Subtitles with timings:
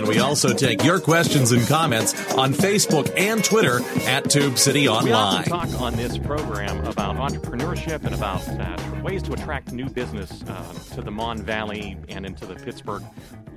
[0.00, 4.88] And we also take your questions and comments on Facebook and Twitter at Tube City
[4.88, 5.04] Online.
[5.04, 9.90] We often talk on this program about entrepreneurship and about uh, ways to attract new
[9.90, 13.02] business uh, to the Mon Valley and into the Pittsburgh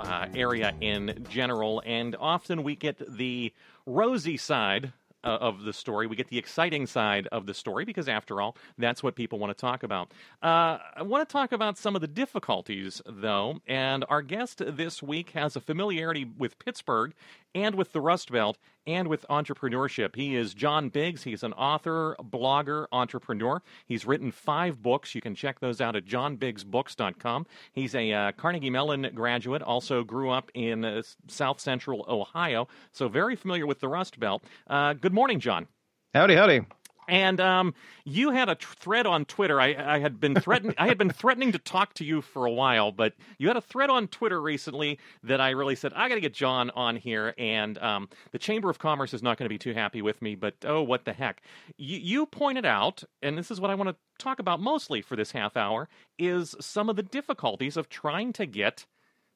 [0.01, 1.81] uh, area in general.
[1.85, 3.53] And often we get the
[3.85, 4.91] rosy side
[5.23, 6.07] uh, of the story.
[6.07, 9.55] We get the exciting side of the story because, after all, that's what people want
[9.55, 10.11] to talk about.
[10.41, 15.01] Uh, I want to talk about some of the difficulties, though, and our guest this
[15.01, 17.13] week has a familiarity with Pittsburgh
[17.55, 20.15] and with the Rust Belt and with entrepreneurship.
[20.15, 21.23] He is John Biggs.
[21.23, 23.61] He's an author, blogger, entrepreneur.
[23.85, 25.15] He's written five books.
[25.15, 27.45] You can check those out at johnbiggsbooks.com.
[27.71, 33.07] He's a uh, Carnegie Mellon graduate, also grew up in uh, South Central Ohio, so
[33.07, 34.43] very familiar with the Rust Belt.
[34.67, 35.67] Uh, good morning, John.
[36.13, 36.61] Howdy, howdy.
[37.07, 37.73] And um,
[38.05, 39.59] you had a thread on Twitter.
[39.59, 40.75] I, I had been threatening.
[40.77, 43.61] I had been threatening to talk to you for a while, but you had a
[43.61, 47.33] thread on Twitter recently that I really said I got to get John on here.
[47.37, 50.35] And um, the Chamber of Commerce is not going to be too happy with me.
[50.35, 51.41] But oh, what the heck!
[51.77, 55.15] You, you pointed out, and this is what I want to talk about mostly for
[55.15, 58.85] this half hour, is some of the difficulties of trying to get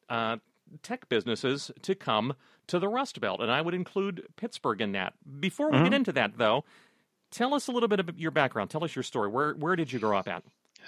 [0.10, 0.38] uh,
[0.84, 2.34] tech businesses to come
[2.68, 5.14] to the Rust Belt, and I would include Pittsburgh in that.
[5.40, 5.86] Before we mm-hmm.
[5.86, 6.66] get into that, though
[7.32, 8.70] Tell us a little bit of your background.
[8.70, 9.30] Tell us your story.
[9.30, 10.44] Where where did you grow up at?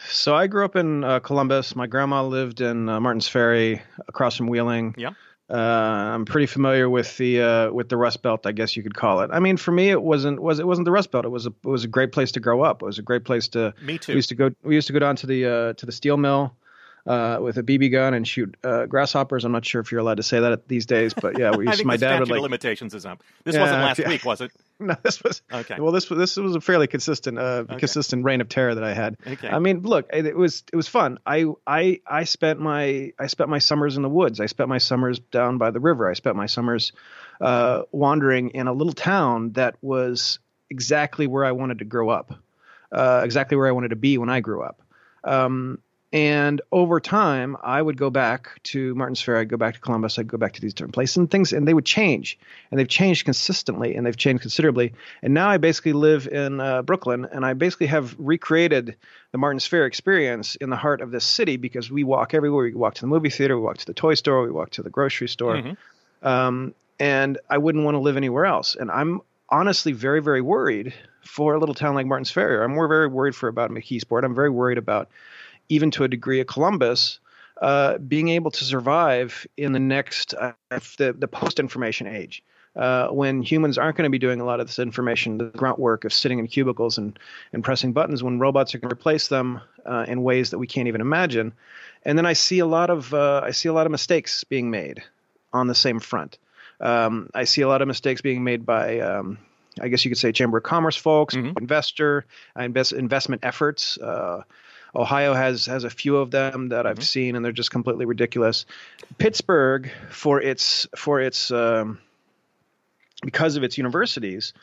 [0.08, 1.76] So I grew up in uh, Columbus.
[1.76, 4.96] My grandma lived in uh, Martins Ferry, across from Wheeling.
[4.98, 5.12] Yeah.
[5.50, 8.94] Uh, I'm pretty familiar with the uh, with the Rust Belt, I guess you could
[8.94, 9.32] call it.
[9.34, 11.26] I mean, for me, it wasn't was it wasn't the Rust Belt.
[11.26, 12.84] It was a it was a great place to grow up.
[12.84, 13.74] It was a great place to.
[13.82, 14.14] Me too.
[14.14, 16.18] We used to go we used to go down to the uh, to the steel
[16.18, 16.56] mill
[17.10, 19.44] uh, with a BB gun and shoot uh, grasshoppers.
[19.44, 21.84] I'm not sure if you're allowed to say that these days, but yeah, we used,
[21.84, 23.24] my dad would like limitations is up.
[23.44, 24.52] This yeah, wasn't last week, was it?
[24.82, 25.76] No, this was okay.
[25.78, 27.80] Well, this this was a fairly consistent uh, okay.
[27.80, 29.18] consistent reign of terror that I had.
[29.28, 29.50] Okay.
[29.50, 31.20] I mean, look, it, it, was it was fun.
[31.26, 34.40] I I I spent my I spent my summers in the woods.
[34.40, 36.10] I spent my summers down by the river.
[36.10, 36.94] I spent my summers
[37.42, 42.36] uh, wandering in a little town that was exactly where I wanted to grow up,
[42.94, 44.82] uh, exactly where I wanted to be when I grew up.
[45.26, 45.80] Um,
[46.12, 50.18] and over time, I would go back to Martins Ferry, I'd go back to Columbus,
[50.18, 52.40] I'd go back to these different places and things, and they would change.
[52.72, 54.94] And they've changed consistently and they've changed considerably.
[55.22, 58.96] And now I basically live in uh, Brooklyn and I basically have recreated
[59.32, 62.64] the Martins Ferry experience in the heart of this city because we walk everywhere.
[62.64, 64.82] We walk to the movie theater, we walk to the toy store, we walk to
[64.82, 65.58] the grocery store.
[65.58, 66.28] Mm-hmm.
[66.28, 68.76] Um, and I wouldn't want to live anywhere else.
[68.76, 72.64] And I'm honestly very, very worried for a little town like Martins Ferry.
[72.64, 74.24] I'm more very worried for about McKeesport.
[74.24, 75.10] I'm very worried about
[75.70, 77.20] even to a degree, of Columbus,
[77.62, 82.44] uh, being able to survive in the next uh, the the post information age.
[82.76, 85.80] Uh, when humans aren't going to be doing a lot of this information, the grunt
[85.80, 87.18] work of sitting in cubicles and,
[87.52, 90.68] and pressing buttons, when robots are going to replace them uh, in ways that we
[90.68, 91.52] can't even imagine.
[92.06, 94.70] And then I see a lot of uh, I see a lot of mistakes being
[94.70, 95.04] made
[95.52, 96.38] on the same front.
[96.80, 99.40] Um, I see a lot of mistakes being made by um,
[99.82, 101.58] I guess you could say Chamber of Commerce folks, mm-hmm.
[101.58, 102.26] investor,
[102.58, 103.98] invest, investment efforts.
[103.98, 104.44] Uh,
[104.96, 107.04] Ohio has has a few of them that I've mm-hmm.
[107.04, 108.66] seen, and they're just completely ridiculous.
[109.18, 112.00] Pittsburgh, for its for its um,
[113.24, 114.54] because of its universities,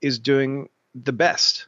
[0.00, 1.66] is doing the best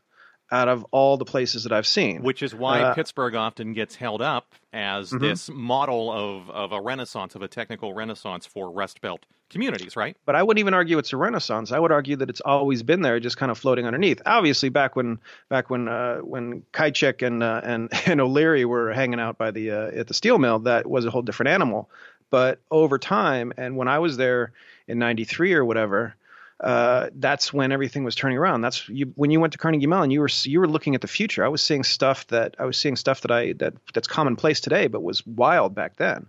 [0.50, 2.22] out of all the places that I've seen.
[2.22, 5.24] Which is why uh, Pittsburgh often gets held up as mm-hmm.
[5.24, 10.16] this model of, of a renaissance, of a technical renaissance for Rust Belt communities, right?
[10.24, 11.72] But I wouldn't even argue it's a renaissance.
[11.72, 14.20] I would argue that it's always been there, just kind of floating underneath.
[14.26, 15.18] Obviously, back when
[15.48, 19.70] back when uh, when Kychik and uh, and and O'Leary were hanging out by the
[19.70, 21.90] uh, at the steel mill, that was a whole different animal.
[22.30, 24.52] But over time, and when I was there
[24.88, 26.14] in '93 or whatever,
[26.60, 28.62] uh, that's when everything was turning around.
[28.62, 31.08] That's you, when you went to Carnegie Mellon, you were you were looking at the
[31.08, 31.44] future.
[31.44, 34.86] I was seeing stuff that I was seeing stuff that I that that's commonplace today,
[34.86, 36.28] but was wild back then.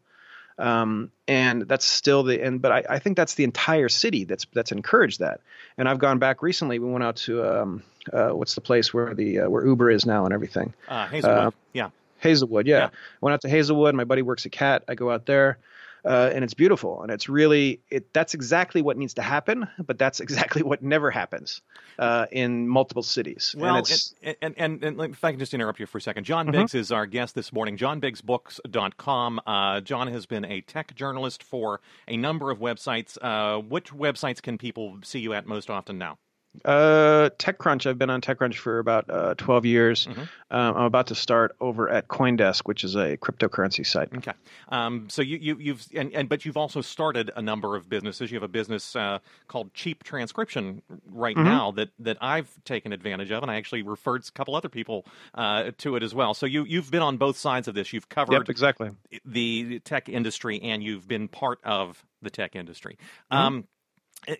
[0.59, 4.47] Um, and that's still the and but I, I, think that's the entire city that's
[4.53, 5.39] that's encouraged that.
[5.77, 6.79] And I've gone back recently.
[6.79, 10.05] We went out to um, uh, what's the place where the uh, where Uber is
[10.05, 10.73] now and everything.
[10.87, 11.37] Uh, Hazelwood.
[11.37, 11.89] Uh, yeah.
[12.19, 12.65] Hazelwood.
[12.65, 12.77] Yeah.
[12.77, 12.89] yeah.
[13.21, 13.93] Went out to Hazelwood.
[13.93, 14.83] My buddy works at Cat.
[14.87, 15.59] I go out there
[16.07, 17.01] uh, and it's beautiful.
[17.01, 21.11] And it's really it that's exactly what needs to happen but that's exactly what never
[21.11, 21.61] happens
[21.99, 23.55] uh, in multiple cities.
[23.57, 23.83] Well
[24.23, 26.23] and, and, and, and, if i can just interrupt you for a second.
[26.23, 26.61] John mm-hmm.
[26.61, 27.77] biggs is our guest this morning.
[27.77, 33.17] Johnbiggsbooks.com uh, john has been a tech journalist for a number of websites.
[33.21, 36.17] Uh, which websites can people see you at most often now
[36.65, 37.85] Uh, TechCrunch.
[37.85, 40.07] I've been on TechCrunch for about uh, 12 years.
[40.07, 40.21] Mm-hmm.
[40.49, 44.09] Um, I'm about to start over at CoinDesk, which is a cryptocurrency site.
[44.15, 44.31] Okay.
[44.69, 48.31] Um, so you, you have and, and but you've also started a number of businesses.
[48.31, 51.45] You have a business uh, called Cheap Transcription right mm-hmm.
[51.45, 55.05] now that that I've taken advantage of, and I actually referred a couple other people
[55.33, 56.33] uh, to it as well.
[56.33, 57.91] So you you've been on both sides of this.
[57.91, 58.91] You've covered yep, exactly
[59.25, 62.97] the tech industry, and you've been part of the tech industry.
[63.31, 63.37] Mm-hmm.
[63.37, 63.67] Um,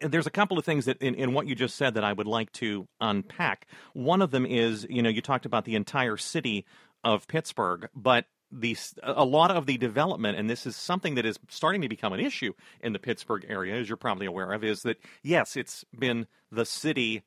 [0.02, 2.28] there's a couple of things that in, in what you just said that I would
[2.28, 3.68] like to unpack.
[3.94, 6.66] One of them is, you know, you talked about the entire city
[7.04, 11.38] of Pittsburgh, but the a lot of the development, and this is something that is
[11.50, 14.84] starting to become an issue in the Pittsburgh area, as you're probably aware of, is
[14.84, 17.24] that yes, it's been the city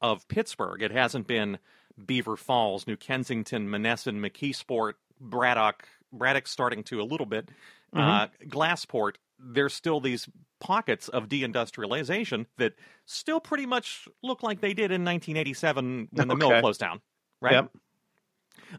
[0.00, 0.82] of Pittsburgh.
[0.82, 1.58] It hasn't been
[2.04, 5.86] Beaver Falls, New Kensington, Monessen, McKeesport, Braddock.
[6.12, 7.48] Braddock starting to a little bit.
[7.94, 8.00] Mm-hmm.
[8.00, 9.14] Uh, Glassport.
[9.38, 10.28] There's still these
[10.62, 12.74] pockets of deindustrialization that
[13.04, 16.38] still pretty much look like they did in 1987 when the okay.
[16.38, 17.00] mill closed down,
[17.40, 17.54] right?
[17.54, 17.70] Yep.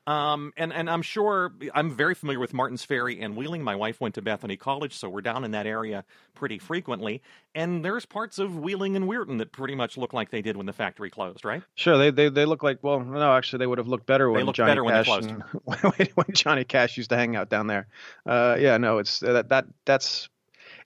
[0.08, 3.64] Um, and and I'm sure I'm very familiar with Martins Ferry and Wheeling.
[3.64, 6.04] My wife went to Bethany College, so we're down in that area
[6.34, 7.22] pretty frequently.
[7.54, 10.66] And there's parts of Wheeling and Weirton that pretty much look like they did when
[10.66, 11.62] the factory closed, right?
[11.76, 14.52] Sure, they they, they look like well, no, actually they would have looked better when
[14.54, 17.88] Johnny better Cash when, and, when Johnny Cash used to hang out down there.
[18.26, 20.30] Uh, yeah, no, it's that that that's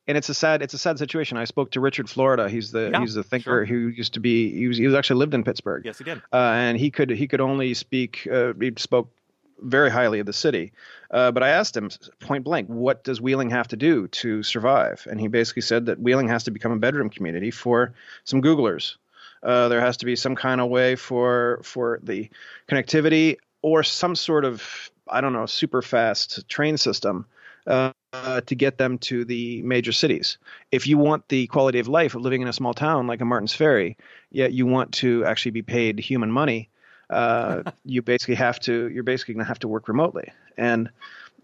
[0.08, 1.38] and it's a sad it's a sad situation.
[1.38, 2.50] I spoke to Richard Florida.
[2.50, 3.66] He's the yeah, he's the thinker sure.
[3.66, 5.84] who used to be he was he was actually lived in Pittsburgh.
[5.86, 6.22] Yes, he did.
[6.32, 9.12] Uh, and he could he could only speak uh, he spoke
[9.60, 10.72] very highly of the city.
[11.10, 11.90] Uh, but I asked him
[12.20, 15.08] point blank, what does Wheeling have to do to survive?
[15.10, 17.94] And he basically said that Wheeling has to become a bedroom community for
[18.24, 18.98] some Googlers.
[19.42, 22.30] Uh, there has to be some kind of way for for the
[22.70, 27.26] connectivity or some sort of I don't know super fast train system
[27.68, 30.38] uh, to get them to the major cities.
[30.72, 33.26] If you want the quality of life of living in a small town like a
[33.26, 33.98] Martins Ferry,
[34.32, 36.70] yet you want to actually be paid human money,
[37.10, 38.90] uh, you basically have to.
[38.90, 40.90] You're basically going to have to work remotely, and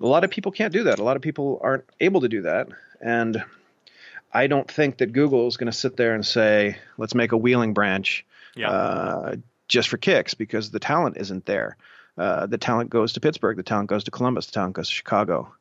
[0.02, 1.00] a lot of people can't do that.
[1.00, 2.70] A lot of people aren't able to do that,
[3.02, 3.44] and
[4.34, 7.38] I don't think that Google is going to sit there and say, "Let's make a
[7.38, 8.25] Wheeling branch."
[8.56, 8.70] Yeah.
[8.70, 9.36] Uh,
[9.68, 11.78] just for kicks because the talent isn't there.
[12.16, 14.94] Uh, the talent goes to Pittsburgh, the talent goes to Columbus, the talent goes to
[14.94, 15.52] Chicago.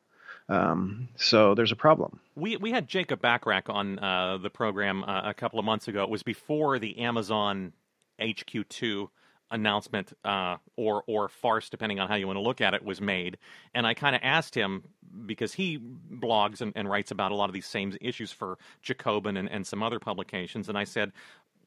[0.49, 2.19] Um, so there's a problem.
[2.35, 6.03] We we had Jacob Bacharach on uh, the program uh, a couple of months ago.
[6.03, 7.73] It was before the Amazon
[8.19, 9.07] HQ2
[9.51, 12.99] announcement uh, or or farce, depending on how you want to look at it, was
[12.99, 13.37] made.
[13.73, 14.83] And I kind of asked him
[15.25, 19.37] because he blogs and, and, writes about a lot of these same issues for Jacobin
[19.37, 20.69] and, and some other publications.
[20.69, 21.11] And I said,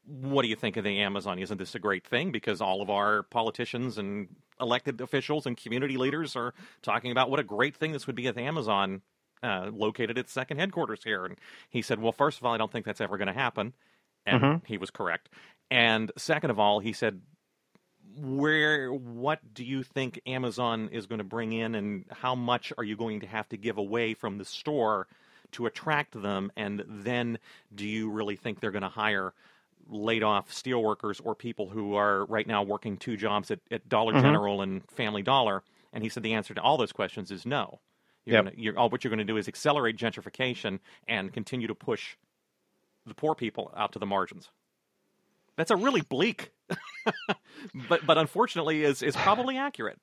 [0.07, 1.39] what do you think of the Amazon?
[1.39, 2.31] Isn't this a great thing?
[2.31, 4.29] Because all of our politicians and
[4.61, 8.27] elected officials and community leaders are talking about what a great thing this would be
[8.27, 9.03] if Amazon
[9.43, 11.25] uh, located its second headquarters here.
[11.25, 11.37] And
[11.71, 13.75] he said, well, first of all, I don't think that's ever going to happen.
[14.25, 14.67] And mm-hmm.
[14.67, 15.29] he was correct.
[15.71, 17.21] And second of all, he said,
[18.19, 22.85] where what do you think Amazon is going to bring in and how much are
[22.85, 25.07] you going to have to give away from the store
[25.53, 27.39] to attract them and then
[27.75, 29.35] do you really think they're going to hire
[29.89, 34.13] laid off steelworkers or people who are right now working two jobs at, at Dollar
[34.13, 34.23] mm-hmm.
[34.23, 35.63] General and Family Dollar?
[35.93, 37.81] And he said the answer to all those questions is no.
[38.25, 38.45] You're yep.
[38.45, 42.17] gonna, you're, all what you're going to do is accelerate gentrification and continue to push
[43.07, 44.51] the poor people out to the margins.
[45.57, 46.53] That's a really bleak,
[47.89, 49.99] but but unfortunately is is probably accurate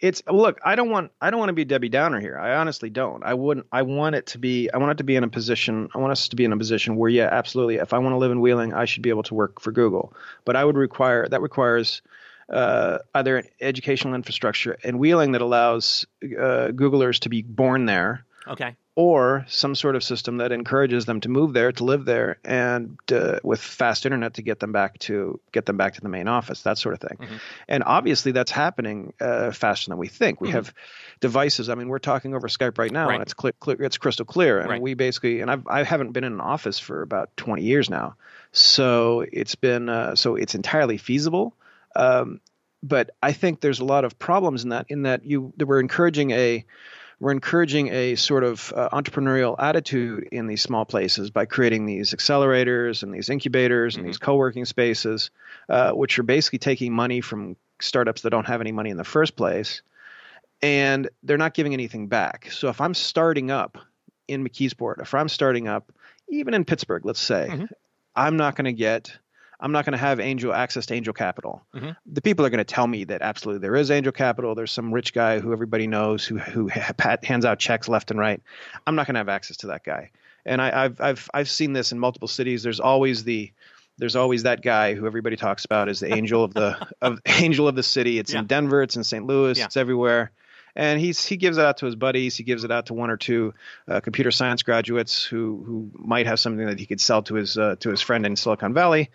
[0.00, 2.38] it's look i don't want i don't want to be debbie downer here.
[2.38, 3.22] I honestly don't.
[3.24, 5.88] I wouldn't i want it to be i want it to be in a position
[5.94, 8.18] i want us to be in a position where yeah absolutely if i want to
[8.18, 10.14] live in wheeling i should be able to work for google.
[10.44, 12.02] But i would require that requires
[12.48, 18.24] uh, either educational infrastructure in wheeling that allows uh, googlers to be born there.
[18.48, 22.36] Okay or some sort of system that encourages them to move there, to live there,
[22.44, 26.08] and uh, with fast internet to get them back to get them back to the
[26.10, 27.16] main office, that sort of thing.
[27.18, 27.36] Mm-hmm.
[27.66, 30.42] And obviously, that's happening uh, faster than we think.
[30.42, 30.56] We mm-hmm.
[30.56, 30.74] have
[31.20, 31.70] devices.
[31.70, 33.14] I mean, we're talking over Skype right now, right.
[33.14, 34.60] and it's clear, clear, it's crystal clear.
[34.60, 34.82] And right.
[34.82, 38.16] we basically, and I've, I haven't been in an office for about 20 years now,
[38.52, 41.54] so it's been uh, so it's entirely feasible.
[41.96, 42.42] Um,
[42.82, 44.86] but I think there's a lot of problems in that.
[44.90, 46.66] In that you, we're encouraging a
[47.20, 52.14] we're encouraging a sort of uh, entrepreneurial attitude in these small places by creating these
[52.14, 54.08] accelerators and these incubators and mm-hmm.
[54.08, 55.30] these co-working spaces,
[55.68, 59.04] uh, which are basically taking money from startups that don't have any money in the
[59.04, 59.82] first place,
[60.62, 62.50] and they're not giving anything back.
[62.50, 63.76] So if I'm starting up
[64.26, 65.92] in McKeesport, if I'm starting up
[66.28, 67.64] even in Pittsburgh, let's say, mm-hmm.
[68.16, 69.16] I'm not going to get
[69.60, 71.62] I'm not going to have angel access to angel capital.
[71.74, 71.90] Mm-hmm.
[72.06, 74.54] The people are going to tell me that absolutely there is angel capital.
[74.54, 76.68] There's some rich guy who everybody knows who who
[77.22, 78.40] hands out checks left and right.
[78.86, 80.10] I'm not going to have access to that guy.
[80.46, 82.62] And I, have I've I've seen this in multiple cities.
[82.62, 83.52] There's always the
[83.98, 87.68] there's always that guy who everybody talks about as the angel of the of angel
[87.68, 88.18] of the city.
[88.18, 88.40] It's Yeah.
[88.40, 89.26] in Denver, it's in St.
[89.26, 89.66] Louis, Yeah.
[89.66, 90.32] it's everywhere.
[90.76, 92.36] And he's he gives it out to his buddies.
[92.36, 93.52] He gives it out to one or two
[93.88, 97.58] uh, computer science graduates who who might have something that he could sell to his
[97.58, 99.10] uh, to his friend in Silicon Valley.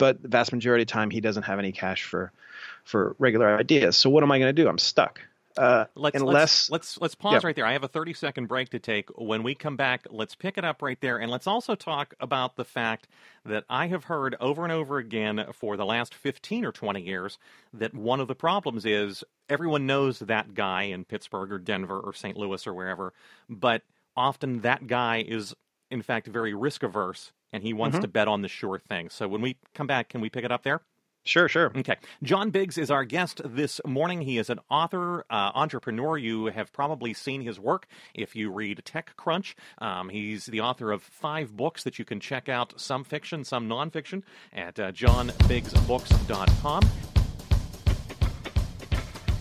[0.00, 2.32] But the vast majority of the time, he doesn't have any cash for
[2.84, 3.96] for regular ideas.
[3.96, 4.68] So what am I going to do?
[4.68, 5.20] I'm stuck.
[5.56, 7.48] Uh, Let's unless let's let's, let's pause Yeah.
[7.48, 7.66] right there.
[7.66, 9.10] I have a 30 second break to take.
[9.16, 12.56] When we come back, let's pick it up right there and let's also talk about
[12.56, 13.08] the fact
[13.44, 17.38] that I have heard over and over again for the last 15 or 20 years
[17.74, 22.12] that one of the problems is everyone knows that guy in Pittsburgh or Denver or
[22.14, 22.36] St.
[22.36, 23.12] Louis or wherever,
[23.48, 23.82] but
[24.16, 25.54] often that guy is
[25.90, 28.02] in fact very risk averse and he wants Mhm.
[28.02, 29.08] to bet on the sure thing.
[29.10, 30.80] So when we come back, can we pick it up there?
[31.22, 31.70] sure, sure.
[31.76, 31.96] Okay.
[32.22, 34.22] John Biggs is our guest this morning.
[34.22, 36.16] He is an author, uh, entrepreneur.
[36.16, 39.54] You have probably seen his work if you read TechCrunch.
[39.78, 43.68] Um, he's the author of five books that you can check out, some fiction, some
[43.68, 46.82] nonfiction, at uh, johnbiggsbooks.com.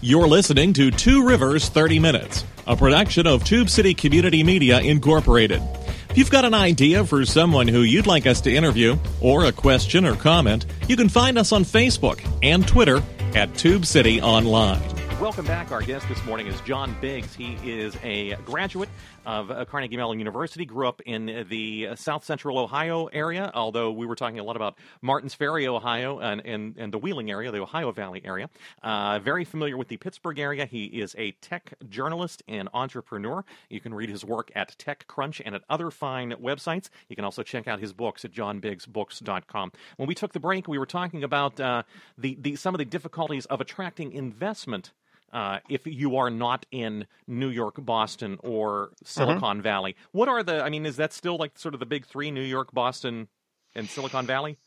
[0.01, 5.61] You're listening to Two Rivers 30 Minutes, a production of Tube City Community Media Incorporated.
[6.09, 9.51] If you've got an idea for someone who you'd like us to interview, or a
[9.51, 13.03] question or comment, you can find us on Facebook and Twitter
[13.35, 14.81] at Tube City Online.
[15.21, 15.71] Welcome back.
[15.71, 17.35] Our guest this morning is John Biggs.
[17.35, 18.89] He is a graduate
[19.25, 23.91] of uh, Carnegie Mellon University, grew up in the uh, south central Ohio area, although
[23.91, 27.51] we were talking a lot about Martins Ferry, Ohio, and, and, and the Wheeling area,
[27.51, 28.49] the Ohio Valley area.
[28.83, 30.65] Uh, very familiar with the Pittsburgh area.
[30.65, 33.43] He is a tech journalist and entrepreneur.
[33.69, 36.89] You can read his work at TechCrunch and at other fine websites.
[37.07, 39.71] You can also check out his books at johnbiggsbooks.com.
[39.97, 41.83] When we took the break, we were talking about uh,
[42.17, 44.91] the, the, some of the difficulties of attracting investment
[45.33, 49.95] uh, if you are not in New York, Boston, or Silicon Valley.
[50.11, 50.63] What are the?
[50.63, 53.27] I mean, is that still like sort of the big three: New York, Boston,
[53.75, 54.57] and Silicon Valley?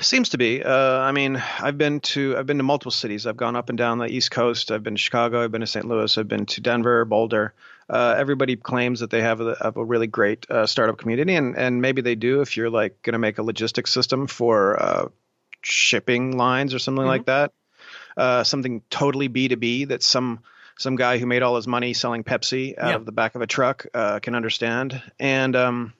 [0.00, 0.62] Seems to be.
[0.62, 3.26] Uh, I mean, I've been to I've been to multiple cities.
[3.26, 4.70] I've gone up and down the East Coast.
[4.70, 5.42] I've been to Chicago.
[5.42, 5.86] I've been to St.
[5.86, 6.16] Louis.
[6.18, 7.54] I've been to Denver, Boulder.
[7.88, 11.56] Uh, everybody claims that they have a, have a really great uh, startup community, and
[11.56, 15.08] and maybe they do if you're like going to make a logistics system for uh,
[15.62, 17.52] shipping lines or something like that.
[18.18, 20.40] Uh, something totally B two B that some
[20.76, 22.94] some guy who made all his money selling Pepsi out Yeah.
[22.96, 25.00] of the back of a truck uh, can understand.
[25.18, 25.92] And um,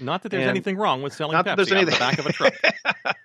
[0.00, 2.54] Not that there's anything wrong with selling Pepsi out of the back of a truck.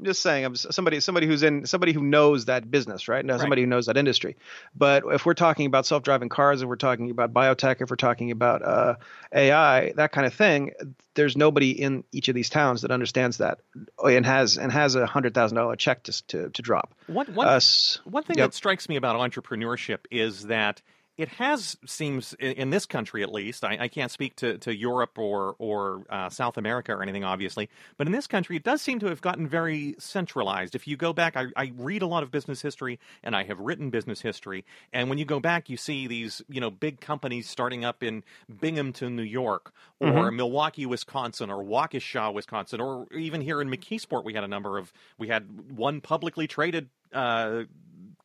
[0.00, 3.22] I'm just saying, I'm somebody somebody who's in somebody who knows that business, right?
[3.22, 3.40] Now, Right.
[3.42, 4.36] somebody who knows that industry.
[4.74, 8.30] But if we're talking about self-driving cars, if we're talking about biotech, if we're talking
[8.30, 8.94] about uh,
[9.30, 10.72] AI, that kind of thing,
[11.14, 13.58] there's nobody in each of these towns that understands that
[14.02, 16.94] and has and has a hundred thousand dollar check to, to to drop.
[17.06, 18.50] One, one, Us, one thing Yep.
[18.52, 20.80] that strikes me about entrepreneurship is that
[21.20, 23.62] it has seems in, this country at least.
[23.62, 27.68] I, I can't speak to, to Europe or or uh, South America or anything, obviously,
[27.98, 30.74] but in this country, it does seem to have gotten very centralized.
[30.74, 33.60] If you go back, I, I read a lot of business history, and I have
[33.60, 37.48] written business history, and when you go back, you see these you know big companies
[37.48, 38.24] starting up in
[38.60, 44.32] Binghamton, New York, or Milwaukee, Wisconsin, or Waukesha, Wisconsin, or even here in McKeesport, we
[44.32, 46.88] had a number of we had one publicly traded.
[47.12, 47.64] Uh,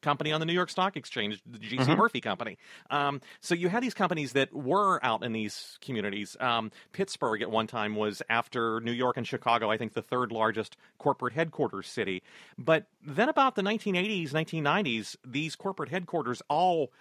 [0.05, 2.57] company on the New York Stock Exchange, the GC Murphy Company.
[2.89, 6.37] Um, so you had these companies that were out in these communities.
[6.39, 10.31] Um, Pittsburgh at one time was after New York and Chicago, I think the third
[10.31, 12.21] largest corporate headquarters city.
[12.57, 16.91] But then about the 1980s, 1990s, these corporate headquarters all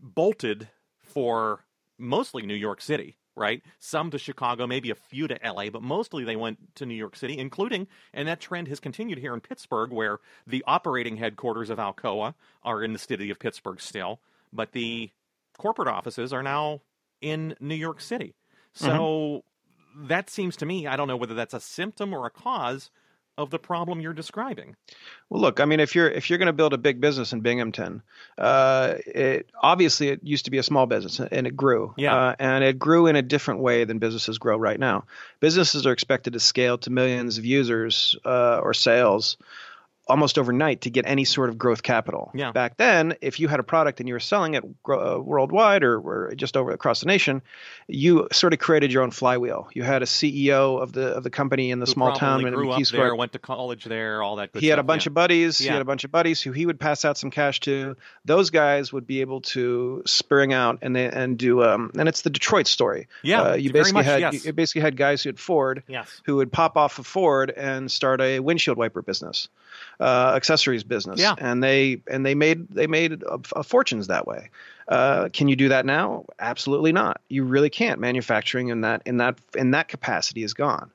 [0.00, 0.68] bolted
[1.02, 1.64] for
[1.98, 3.16] mostly New York City.
[3.36, 6.94] Right, some to Chicago, maybe a few to LA, but mostly they went to New
[6.94, 11.68] York City, including, and that trend has continued here in Pittsburgh, where the operating headquarters
[11.68, 14.20] of Alcoa are in the city of Pittsburgh still,
[14.52, 15.10] but the
[15.58, 16.80] corporate offices are now
[17.20, 18.34] in New York City.
[18.76, 18.86] Mm-hmm.
[18.86, 19.44] So
[19.96, 22.90] that seems to me, I don't know whether that's a symptom or a cause
[23.36, 24.76] of the problem you're describing.
[25.28, 27.40] Well, look, I mean, if you're if you're going to build a big business in
[27.40, 28.02] Binghamton,
[28.38, 31.94] uh, it obviously it used to be a small business and it grew.
[31.96, 32.14] Yeah.
[32.14, 35.04] Uh, and it grew in a different way than businesses grow right now.
[35.40, 39.36] Businesses are expected to scale to millions of users uh, or sales
[40.06, 42.30] almost overnight to get any sort of growth capital.
[42.34, 42.52] Yeah.
[42.52, 45.98] Back then, if you had a product and you were selling it uh, worldwide or,
[45.98, 47.42] or just over across the nation,
[47.88, 49.68] you sort of created your own flywheel.
[49.72, 52.52] You had a CEO of the of the company in the Who small town in
[52.52, 55.10] grew up there, went to college there, all that good he had a bunch yeah.
[55.10, 55.58] of buddies.
[55.58, 57.96] He had a bunch of buddies who he would pass out some cash to.
[58.24, 62.22] Those guys would be able to spring out and they, and do um and it's
[62.22, 63.08] the Detroit story.
[63.22, 64.44] Yeah, uh, you basically much, had yes.
[64.44, 66.20] you basically had guys who had Ford Yes.
[66.24, 69.48] who would pop off of Ford and start a windshield wiper business,
[70.00, 71.20] uh, accessories business.
[71.20, 71.34] Yeah.
[71.38, 74.50] and they and they made they made uh, uh, fortunes that way.
[74.88, 76.24] Uh, can you do that now?
[76.38, 77.20] Absolutely not.
[77.28, 78.00] You really can't.
[78.00, 80.90] Manufacturing in that in that in that capacity is gone.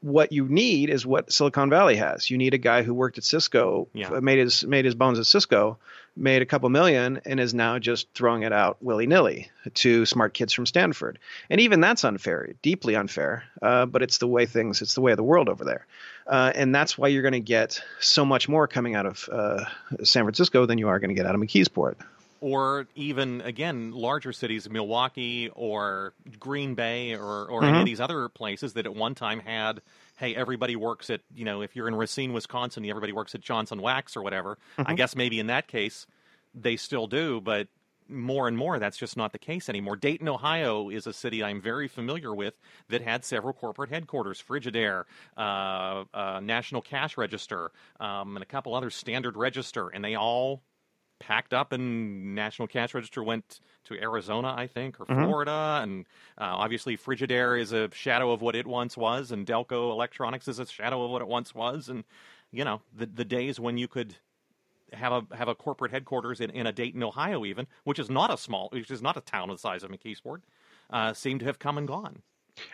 [0.00, 2.28] what you need is what Silicon Valley has.
[2.30, 4.10] You need a guy who worked at Cisco, Yeah.
[4.20, 5.78] made his made his bones at Cisco,
[6.16, 10.32] made a couple million, and is now just throwing it out willy nilly to smart
[10.34, 11.18] kids from Stanford.
[11.50, 13.44] And even that's unfair, deeply unfair.
[13.60, 15.86] Uh, but it's the way things, it's the way of the world over there.
[16.26, 19.64] Uh, and that's why you're going to get so much more coming out of uh,
[20.02, 21.94] San Francisco than you are going to get out of McKeesport.
[22.40, 27.64] or even again larger cities, Milwaukee or Green Bay or, or Mm-hmm.
[27.64, 29.80] any of these other places that at one time had,
[30.16, 33.80] hey, everybody works at you know if you're in Racine, Wisconsin, everybody works at Johnson
[33.80, 34.58] Wax or whatever.
[34.78, 34.90] Mm-hmm.
[34.90, 36.06] I guess maybe in that case
[36.54, 37.68] they still do, but
[38.08, 39.96] more and more that's just not the case anymore.
[39.96, 42.54] Dayton, Ohio is a city I'm very familiar with
[42.88, 45.04] that had several corporate headquarters, Frigidaire,
[45.36, 50.62] uh, uh, National Cash Register, um, and a couple other Standard Register, and they all
[51.18, 55.80] packed up and National Cash Register went to Arizona, I think, or Florida.
[55.82, 56.06] And
[56.38, 60.58] uh, obviously, Frigidaire is a shadow of what it once was, and Delco Electronics is
[60.58, 61.88] a shadow of what it once was.
[61.88, 62.04] And,
[62.52, 64.14] you know, the, the days when you could
[64.92, 68.32] have a have a corporate headquarters in, in a Dayton, Ohio, even, which is not
[68.32, 70.42] a small, which is not a town the size of McKeesport,
[70.90, 72.22] uh, seem to have come and gone.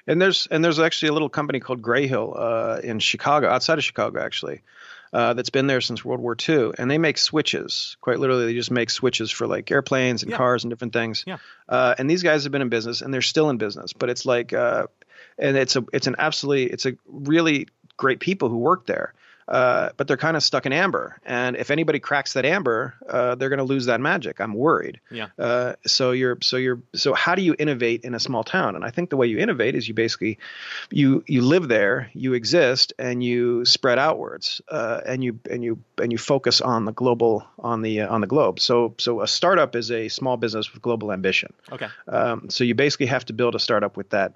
[0.07, 3.85] And there's and there's actually a little company called Grayhill uh, in Chicago, outside of
[3.85, 4.63] Chicago actually,
[5.12, 7.97] uh, that's been there since World War II, and they make switches.
[8.00, 10.38] Quite literally, they just make switches for like airplanes and Yeah.
[10.38, 11.25] cars and different things.
[11.26, 11.38] Yeah.
[11.69, 13.92] Uh, and these guys have been in business, and they're still in business.
[13.92, 14.87] But it's like, uh,
[15.38, 19.14] and it's a it's an absolutely it's a really great people who work there.
[19.49, 23.35] Uh, but they're kind of stuck in amber, and if anybody cracks that amber, uh,
[23.35, 24.41] they're going to lose that magic.
[24.41, 25.01] I'm worried.
[25.11, 25.29] Yeah.
[25.39, 28.77] Uh, so you're so you're so how do you innovate in a small town?
[28.77, 30.39] And I think the way you innovate is you basically
[30.91, 35.79] you you live there, you exist, and you spread outwards, uh, and you and you
[36.01, 38.61] and you focus on the global on the uh, on the globe.
[38.61, 41.53] So so a startup is a small business with global ambition.
[41.71, 41.89] Okay.
[42.09, 44.33] Um, so you basically have to build a startup with that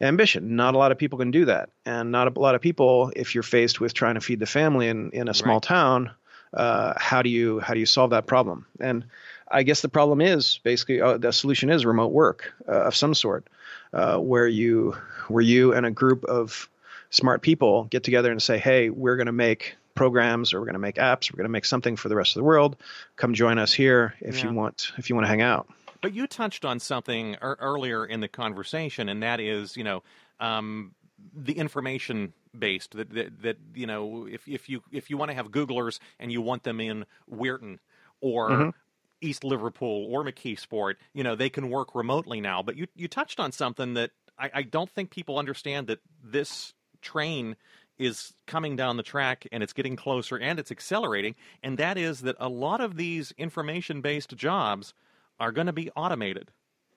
[0.00, 0.56] ambition.
[0.56, 3.34] Not a lot of people can do that, and not a lot of people, if
[3.34, 5.62] you're faced with trying to feed the family in in a small Right.
[5.62, 6.10] town,
[6.54, 8.66] uh, how do you how do you solve that problem?
[8.80, 9.04] And
[9.50, 13.14] I guess the problem is basically uh, the solution is remote work uh, of some
[13.14, 13.46] sort,
[13.92, 14.94] uh, where you
[15.28, 16.68] where you and a group of
[17.10, 20.74] smart people get together and say, hey, we're going to make programs or we're going
[20.74, 22.76] to make apps, we're going to make something for the rest of the world.
[23.16, 24.50] Come join us here if Yeah.
[24.50, 25.66] you want if you want to hang out.
[26.00, 30.02] But you touched on something ear earlier in the conversation, and that is, you know,
[30.40, 30.94] um,
[31.34, 32.96] the information based.
[32.96, 36.30] That, that that you know, if if you if you want to have Googlers and
[36.30, 37.78] you want them in Weirton
[38.20, 38.72] or
[39.20, 42.62] East Liverpool or McKeesport, you know, they can work remotely now.
[42.62, 46.74] But you you touched on something that I, I don't think people understand that this
[47.00, 47.56] train
[47.98, 52.20] is coming down the track and it's getting closer and it's accelerating, and that is
[52.20, 54.94] that a lot of these information based jobs
[55.40, 56.50] are going to be automated.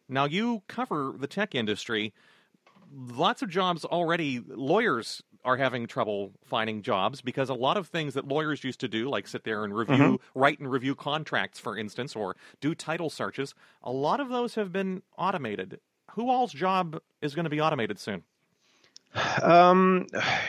[0.09, 2.13] Now, you cover the tech industry.
[2.93, 8.13] Lots of jobs already, lawyers are having trouble finding jobs because a lot of things
[8.13, 10.39] that lawyers used to do, like sit there and review, mm-hmm.
[10.39, 14.71] write and review contracts, for instance, or do title searches, a lot of those have
[14.71, 15.79] been automated.
[16.11, 18.23] Who all's job is going to be automated soon?
[19.41, 20.07] Um,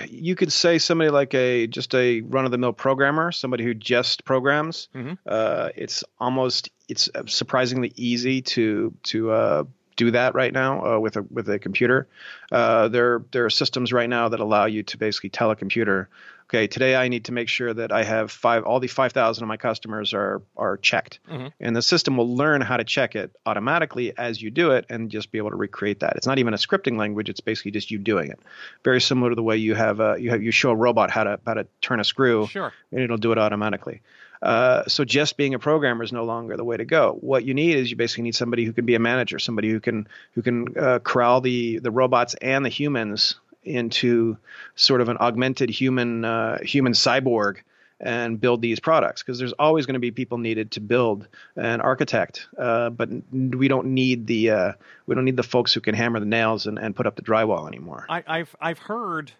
[0.09, 3.75] you could say somebody like a just a run of the mill programmer, somebody who
[3.75, 4.89] just programs.
[4.95, 5.19] Mhm.
[5.27, 9.65] Uh, it's almost it's surprisingly easy to to uh,
[9.97, 12.07] do that right now uh, with a with a computer.
[12.51, 16.09] Uh, there there are systems right now that allow you to basically tell a computer,
[16.49, 19.45] okay, today I need to make sure that I have five all the five thousand
[19.45, 21.53] of my customers are are checked, Mhm.
[21.61, 25.11] and the system will learn how to check it automatically as you do it, and
[25.11, 26.17] just be able to recreate that.
[26.17, 28.39] It's not even a scripting language; it's basically just you doing it.
[28.85, 31.25] Very similar to the way you have uh, you have you show a robot how
[31.25, 32.73] to how to turn a screw Sure.
[32.91, 34.01] and it'll do it automatically.
[34.43, 37.17] Uh, so just being a programmer is no longer the way to go.
[37.21, 39.79] What you need is you basically need somebody who can be a manager, somebody who
[39.79, 44.37] can who can uh, corral the the robots and the humans into
[44.75, 47.59] sort of an augmented human uh, human cyborg
[48.01, 51.81] and build these products because there's always going to be people needed to build an
[51.81, 54.73] architect uh, but we don't need the uh,
[55.07, 57.23] we don't need the folks who can hammer the nails and, and put up the
[57.23, 59.31] drywall anymore I, I've I've heard.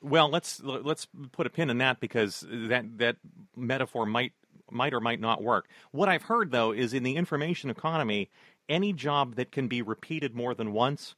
[0.00, 3.16] Well, let's let's put a pin in that because that that
[3.56, 4.32] metaphor might
[4.70, 5.68] might or might not work.
[5.90, 8.30] What I've heard though is in the information economy,
[8.68, 11.14] any job that can be repeated more than once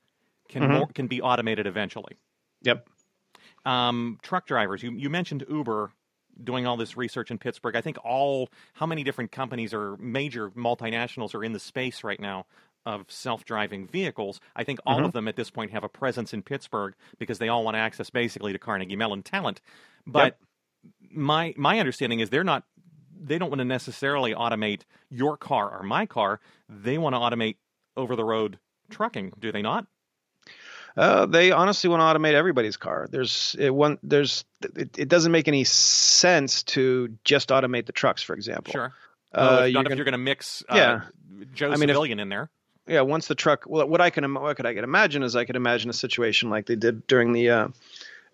[0.49, 2.17] can more, can be automated eventually.
[2.63, 2.89] yep
[3.65, 4.83] Um, truck drivers.
[4.83, 5.93] You you mentioned Uber
[6.43, 7.77] doing all this research in Pittsburgh.
[7.77, 12.21] I think all how many different companies or major multinationals are in the space right
[12.21, 12.47] now
[12.87, 14.41] of self-driving vehicles.
[14.57, 17.49] I think all of them at this point have a presence in Pittsburgh because they
[17.49, 19.61] all want access basically to Carnegie Mellon talent.
[20.07, 20.39] But
[21.11, 22.65] my my understanding is they're not
[23.23, 26.41] they don't want to necessarily automate your car or my car.
[26.69, 27.57] They want to automate
[27.97, 29.87] over the road trucking, do they not?
[30.97, 33.07] Uh, they honestly want to automate everybody's car.
[33.11, 38.23] There's it one there's it, it doesn't make any sense to just automate the trucks,
[38.23, 38.73] for example.
[38.73, 38.93] Sure.
[39.33, 41.01] Well, uh, if, not gonna, if you're going to mix uh, yeah.
[41.55, 42.51] Joe I mean, Civilian if, in there.
[42.91, 43.67] Yeah, once the truck.
[43.69, 46.51] Well, what I can what could I can imagine is I could imagine a situation
[46.51, 47.69] like they did during the uh,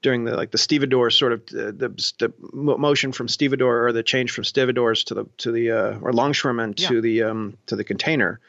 [0.01, 4.03] during the like the stevedore sort of uh, the, the, motion from stevedore or the
[4.03, 6.89] change from stevedores to the to the uh, or longshoremen yeah.
[6.89, 8.41] to the um, to the container,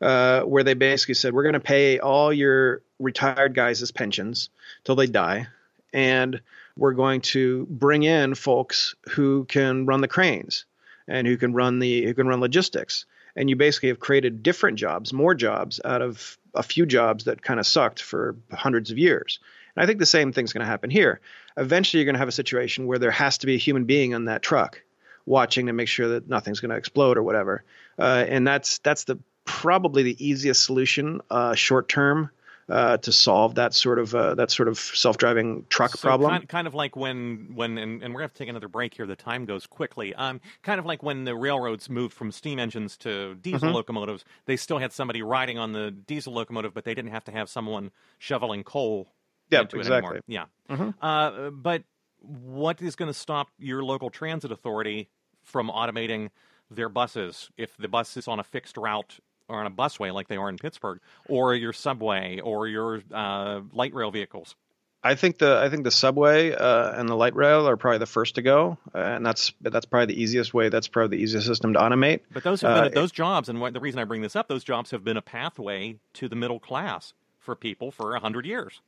[0.00, 4.50] uh, where they basically said we're going to pay all your retired guys as pensions
[4.82, 5.46] till they die,
[5.92, 6.40] and
[6.76, 10.64] we're going to bring in folks who can run the cranes
[11.06, 13.06] and who can run the who can run logistics.
[13.36, 17.42] And you basically have created different jobs, more jobs out of a few jobs that
[17.42, 19.38] kind of sucked for hundreds of years.
[19.74, 21.20] And I think the same thing's going to happen here.
[21.56, 24.14] Eventually, you're going to have a situation where there has to be a human being
[24.14, 24.82] on that truck
[25.24, 27.64] watching to make sure that nothing's going to explode or whatever.
[27.98, 32.30] Uh, and that's that's the probably the easiest solution uh, short term
[32.68, 36.30] uh, to solve that sort of uh, that sort of self-driving truck so problem.
[36.30, 38.68] Kind, kind, of like when when and, and we're going to have to take another
[38.68, 39.06] break here.
[39.06, 40.14] The time goes quickly.
[40.14, 43.74] Um, kind of like when the railroads moved from steam engines to diesel mm-hmm.
[43.74, 44.24] locomotives.
[44.46, 47.48] They still had somebody riding on the diesel locomotive, but they didn't have to have
[47.48, 49.08] someone shoveling coal
[49.50, 50.18] yeah, into exactly.
[50.18, 50.48] it anymore.
[50.68, 50.76] Yeah.
[50.76, 51.04] Mm-hmm.
[51.04, 51.82] Uh, but
[52.20, 55.08] what is going to stop your local transit authority
[55.42, 56.30] from automating
[56.70, 59.18] their buses if the bus is on a fixed route
[59.52, 63.60] or on a busway like they are in Pittsburgh, or your subway, or your uh,
[63.72, 64.56] light rail vehicles?
[65.04, 68.06] I think the I think the subway uh, and the light rail are probably the
[68.06, 70.68] first to go, uh, and that's that's probably the easiest way.
[70.68, 72.20] That's probably the easiest system to automate.
[72.32, 74.46] But those have been, uh, those jobs, and what, the reason I bring this up,
[74.46, 78.46] those jobs have been a pathway to the middle class for people for a hundred
[78.46, 78.80] years.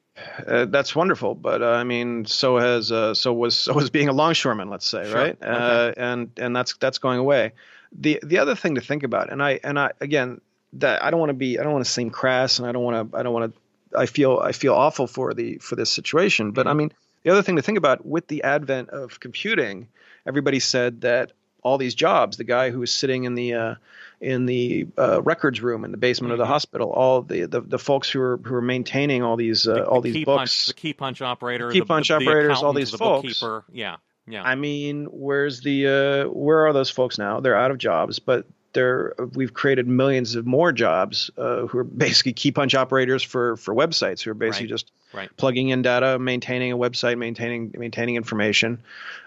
[0.46, 4.08] Uh, that's wonderful, but uh, I mean, so has uh, so was so was being
[4.08, 5.14] a longshoreman, let's say, sure.
[5.14, 5.36] right?
[5.42, 6.00] Okay.
[6.00, 7.52] and and that's that's going away.
[7.90, 10.40] The the other thing to think about, and I and I again,
[10.74, 12.82] that I don't want to be, I don't want to seem crass, and I don't
[12.82, 15.90] want to, I don't want to, I feel, I feel awful for the for this
[15.90, 16.52] situation.
[16.52, 16.68] But mm-hmm.
[16.68, 19.88] I mean, the other thing to think about with the advent of computing,
[20.26, 21.32] everybody said that
[21.62, 23.74] all these jobs, the guy who was sitting in the uh,
[24.20, 26.32] in the uh, records room in the basement mm-hmm.
[26.34, 26.52] of the mm-hmm.
[26.52, 29.86] hospital, all the, the, the folks who are who are maintaining all these uh, the,
[29.86, 33.40] all these books, punch, the key punch operator, key punch the, operators, all these folks,
[33.40, 33.96] bookkeeper, yeah.
[34.26, 34.42] Yeah.
[34.42, 37.40] I mean, where's the uh, where are those folks now?
[37.40, 41.84] They're out of jobs, but there we've created millions of more jobs uh, who are
[41.84, 44.70] basically key punch operators for for websites who are basically right.
[44.70, 45.30] just right.
[45.36, 48.82] plugging in data, maintaining a website, maintaining maintaining information.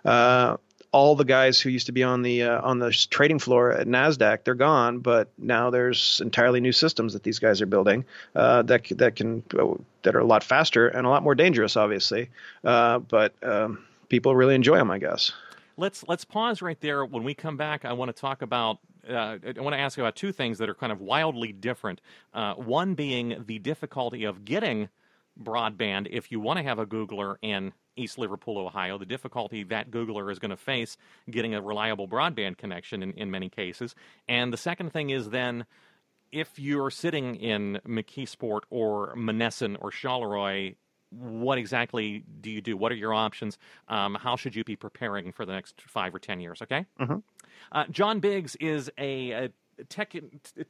[0.05, 0.57] Uh,
[0.91, 3.87] all the guys who used to be on the uh, on the trading floor at
[3.87, 4.99] Nasdaq, they're gone.
[4.99, 8.05] But now there's entirely new systems that these guys are building
[8.35, 9.43] uh, that that can
[10.03, 12.29] that are a lot faster and a lot more dangerous, obviously.
[12.63, 15.31] Uh, but um, people really enjoy them, I guess.
[15.77, 17.05] Let's let's pause right there.
[17.05, 18.79] When we come back, I want to talk about
[19.09, 22.01] uh, I want to ask you about two things that are kind of wildly different.
[22.33, 24.89] Uh, one being the difficulty of getting
[25.41, 29.91] broadband if you want to have a Googler in East Liverpool, Ohio, the difficulty that
[29.91, 30.97] Googler is going to face
[31.29, 33.95] getting a reliable broadband connection in, in many cases.
[34.27, 35.65] And the second thing is then
[36.31, 40.75] if you're sitting in McKeesport or Monessen or Charleroi
[41.09, 42.75] what exactly do you do?
[42.75, 43.57] What are your options?
[43.87, 46.61] Um, how should you be preparing for the next five or ten years?
[46.61, 46.85] Okay.
[46.99, 47.17] Mm-hmm.
[47.71, 49.49] Uh, John Biggs is a, a
[49.89, 50.15] tech,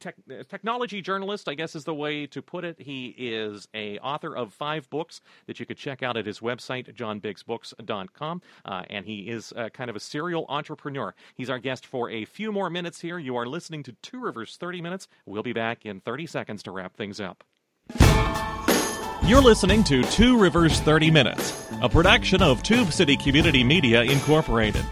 [0.00, 0.16] tech,
[0.48, 2.80] technology journalist, I guess is the way to put it.
[2.80, 6.94] He is a author of five books that you could check out at his website,
[6.94, 8.42] johnbiggsbooks.com.
[8.64, 11.14] Uh, and he is uh, kind of a serial entrepreneur.
[11.34, 13.18] He's our guest for a few more minutes here.
[13.18, 15.08] You are listening to Two Rivers 30 Minutes.
[15.26, 17.44] We'll be back in 30 seconds to wrap things up.
[19.24, 24.84] You're listening to Two Rivers 30 Minutes, a production of Tube City Community Media Incorporated.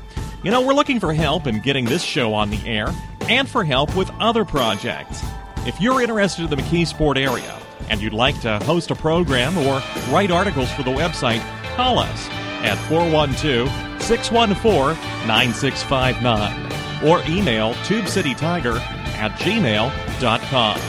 [0.47, 3.65] You know, we're looking for help in getting this show on the air and for
[3.65, 5.21] help with other projects.
[5.67, 9.83] If you're interested in the McKeesport area and you'd like to host a program or
[10.09, 11.41] write articles for the website,
[11.75, 12.29] call us
[12.63, 13.69] at 412
[14.01, 18.79] 614 9659 or email tubecitytiger
[19.19, 20.81] at gmail.com.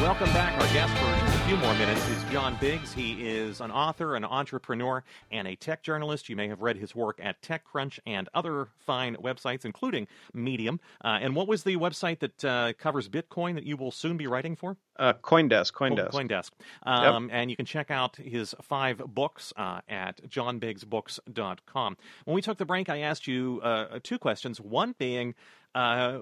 [0.00, 0.54] Welcome back.
[0.58, 2.92] Our guest for few more minutes is John Biggs.
[2.92, 6.28] He is an author, an entrepreneur, and a tech journalist.
[6.28, 10.80] You may have read his work at TechCrunch and other fine websites, including Medium.
[11.04, 14.26] Uh, and what was the website that uh, covers Bitcoin that you will soon be
[14.26, 14.76] writing for?
[14.98, 15.72] Uh, CoinDesk.
[15.72, 16.08] CoinDesk.
[16.12, 16.50] Oh, CoinDesk.
[16.82, 17.38] Um, yep.
[17.38, 21.96] And you can check out his five books uh, at johnbiggsbooks.com.
[22.24, 24.60] When we took the break, I asked you uh, two questions.
[24.60, 25.36] One being,
[25.76, 26.18] uh,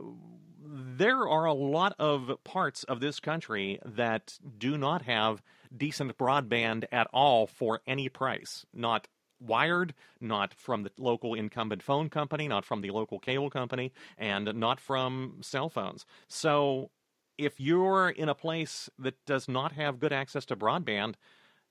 [0.67, 5.43] there are a lot of parts of this country that do not have
[5.77, 8.65] decent broadband at all for any price.
[8.73, 9.09] Not
[9.41, 14.55] wired, not from the local incumbent phone company, not from the local cable company, and
[14.55, 16.07] not from cell phones.
[16.29, 16.91] So
[17.37, 21.15] if you're in a place that does not have good access to broadband,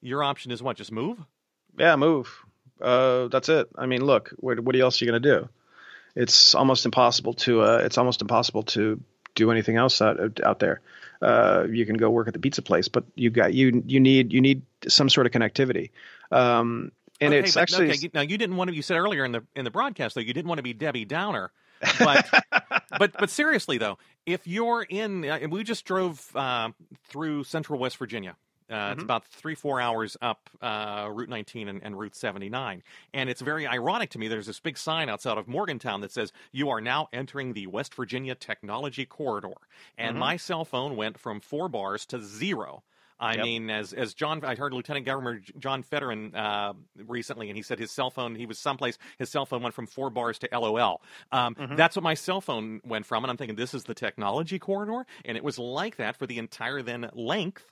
[0.02, 0.78] your option is what?
[0.78, 1.20] Just move?
[1.78, 2.46] Yeah, move.
[2.82, 3.70] Uh, that's it.
[3.78, 5.50] I mean, look, what, what else are you going to do?
[6.16, 7.62] It's almost impossible to.
[7.62, 9.02] Uh, it's almost impossible to
[9.36, 10.82] do anything else out out there.
[11.22, 14.34] Uh, you can go work at the pizza place, but you got you you need
[14.34, 15.92] you need some sort of connectivity.
[16.32, 18.10] Um, and okay, it's but, actually okay.
[18.14, 18.76] Now you didn't want to.
[18.76, 21.06] You said earlier in the in the broadcast though you didn't want to be Debbie
[21.06, 21.52] Downer,
[22.00, 22.30] but
[23.00, 26.72] but but seriously though, if you're in, uh, we just drove uh,
[27.06, 28.36] through Central West Virginia.
[28.74, 28.94] Uh, Mm-hmm.
[28.94, 32.82] It's about three, four hours up uh, Route 19 and, and Route 79.
[33.14, 34.28] And it's very ironic to me.
[34.28, 37.94] There's this big sign outside of Morgantown that says, You are now entering the West
[37.94, 39.54] Virginia Technology Corridor.
[39.98, 40.20] And Mm-hmm.
[40.20, 42.84] my cell phone went from four bars to zero.
[43.20, 43.44] I Yep.
[43.46, 46.74] mean, as as John, I heard Lieutenant Governor John Fetterman uh,
[47.08, 49.86] recently, and he said his cell phone, he was someplace, his cell phone went from
[49.88, 51.00] four bars to LOL.
[51.32, 51.76] Um, Mm-hmm.
[51.76, 55.06] That's what my cell phone went from, and I'm thinking this is the technology corridor,
[55.24, 57.64] and it was like that for the entire then length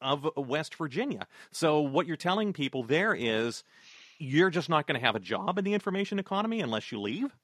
[0.00, 1.26] of West Virginia.
[1.50, 3.64] So what you're telling people there is,
[4.18, 7.34] you're just not going to have a job in the information economy unless you leave.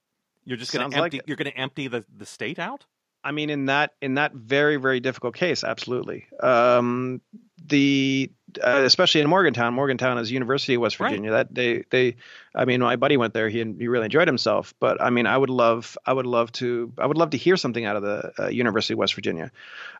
[0.43, 1.17] You're just going to empty.
[1.17, 1.23] it.
[1.27, 2.85] you're going to empty the, the state out.
[3.23, 6.27] I mean, in that in that very very difficult case, absolutely.
[6.41, 7.21] Um,
[7.65, 8.31] the
[8.63, 11.09] uh, especially in Morgantown, Morgantown is University of West Right.
[11.09, 11.31] Virginia.
[11.31, 12.15] That they they,
[12.53, 13.49] I mean, my buddy went there.
[13.49, 14.73] He he really enjoyed himself.
[14.79, 17.57] But I mean, I would love I would love to I would love to hear
[17.57, 19.51] something out of the uh, University of West Virginia.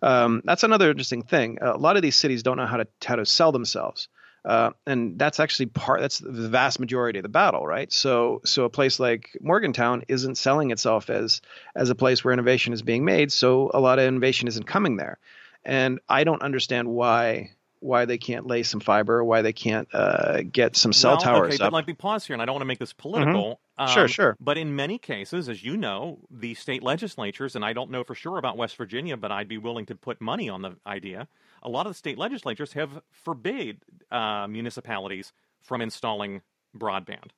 [0.01, 1.57] Um, that's another interesting thing.
[1.61, 4.07] a lot of these cities don't know how to how to sell themselves.
[4.45, 8.63] Uh, and that's actually part that's the vast majority of the battle right so so
[8.63, 11.41] a place like morgantown isn't selling itself as
[11.75, 14.97] as a place where innovation is being made so a lot of innovation isn't coming
[14.97, 15.17] there
[15.63, 20.41] and i don't understand why why they can't lay some fiber why they can't uh,
[20.43, 21.71] get some cell well, towers okay, up Mm-hmm.
[21.71, 23.59] but let me pause here, and I don't want to make this political.
[23.88, 24.38] Sure, um, sure.
[24.39, 28.15] But in many cases, as you know, the state legislatures, and I don't know for
[28.15, 31.27] sure about West Virginia, but I'd be willing to put money on the idea.
[31.63, 33.79] A lot of the state legislatures have forbade
[34.11, 36.41] uh, municipalities from installing
[36.77, 37.31] broadband.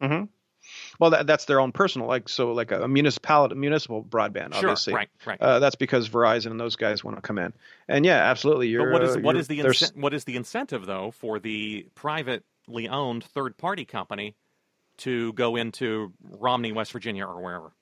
[0.00, 0.24] hmm
[0.98, 4.94] well that, that's their own personal like so like a, municipality municipal broadband Sure, obviously
[4.94, 5.40] right, right.
[5.40, 7.52] uh, that's because verizon and those guys want to come in
[7.88, 10.86] and yeah absolutely you're but what is uh, what the there's- what is the incentive
[10.86, 14.34] though for the privately owned third party company
[14.98, 17.72] to go into Romney, West Virginia, or wherever?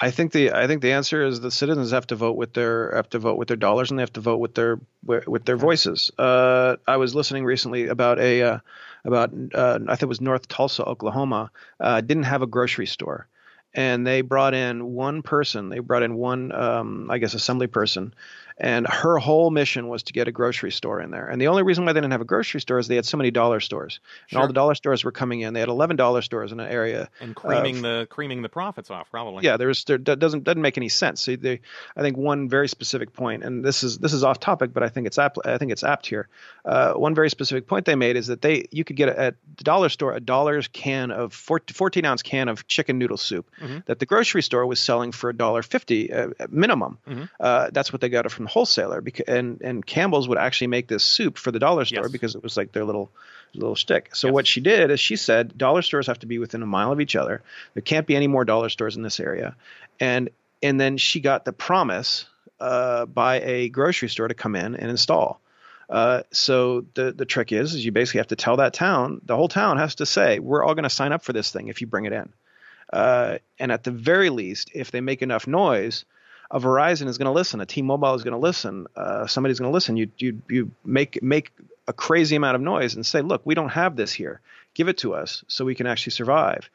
[0.00, 2.94] I think the I think the answer is the citizens have to vote with their
[2.94, 5.56] have to vote with their dollars and they have to vote with their with their
[5.56, 6.10] voices.
[6.16, 8.58] Uh, I was listening recently about a uh,
[9.04, 13.28] about uh, I think it was North Tulsa, Oklahoma, uh, didn't have a grocery store,
[13.74, 15.68] and they brought in one person.
[15.68, 18.14] They brought in one um, I guess assembly person,
[18.60, 21.26] and her whole mission was to get a grocery store in there.
[21.28, 23.16] And the only reason why they didn't have a grocery store is they had so
[23.16, 25.54] many dollar stores, and all the dollar stores were coming in.
[25.54, 29.10] They had eleven dollar stores in an area And creaming the creaming the profits off,
[29.10, 29.44] probably.
[29.44, 31.60] yeah there's there that doesn't doesn't make any sense so they
[31.96, 34.88] i think one very specific point and this is this is off topic but i
[34.88, 36.28] think it's apt i think it's apt here
[36.64, 39.64] uh, one very specific point they made is that they you could get at the
[39.64, 43.78] dollar store a dollar's can of 14, 14 ounce can of chicken noodle soup Mm-hmm.
[43.86, 47.24] that the grocery store was selling for a dollar fifty uh, minimum Mm-hmm.
[47.40, 50.66] uh, that's what they got it from the wholesaler because and and campbell's would actually
[50.68, 52.12] make this soup for the dollar store Yes.
[52.12, 53.10] because it was like their little
[53.54, 54.14] little shtick.
[54.14, 54.34] So Yes.
[54.34, 57.00] what she did is she said dollar stores have to be within a mile of
[57.00, 57.42] each other.
[57.74, 59.54] There can't be any more dollar stores in this area.
[60.00, 60.30] And
[60.62, 62.26] and then she got the promise
[62.60, 65.40] uh, by a grocery store to come in and install.
[65.88, 69.36] Uh, so the the trick is, is you basically have to tell that town, the
[69.36, 71.80] whole town has to say, we're all going to sign up for this thing if
[71.80, 72.30] you bring it in.
[72.92, 76.04] Uh, and at the very least, if they make enough noise,
[76.50, 79.70] a Verizon is going to listen, a T-Mobile is going to listen, uh, somebody's going
[79.70, 79.96] to listen.
[79.96, 81.52] You you you make make
[81.86, 84.40] a crazy amount of noise and say, look, we don't have this here.
[84.74, 86.70] Give it to us so we can actually survive.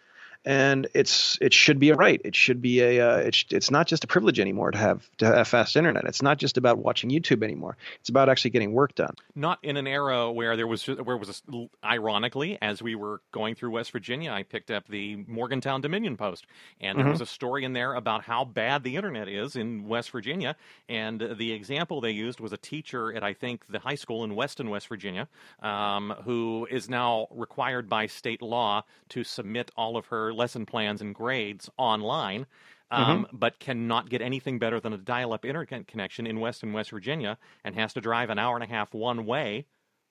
[0.45, 2.21] And it's it should be a right.
[2.23, 5.25] It should be a uh, it's it's not just a privilege anymore to have to
[5.25, 6.03] have fast internet.
[6.05, 7.77] It's not just about watching YouTube anymore.
[7.99, 9.15] It's about actually getting work done.
[9.35, 11.43] Not in an era where there was where it was
[11.83, 16.45] ironically as we were going through West Virginia, I picked up the Morgantown Dominion Post,
[16.81, 20.11] and there was a story in there about how bad the internet is in West
[20.11, 20.55] Virginia.
[20.89, 24.35] And the example they used was a teacher at I think the high school in
[24.35, 25.27] Weston, West Virginia,
[25.61, 31.01] um, who is now required by state law to submit all of her lesson plans
[31.01, 32.45] and grades online.
[32.91, 37.39] Um, But cannot get anything better than a dial-up internet connection in Weston, West Virginia,
[37.63, 39.65] and has to drive an hour and a half one way,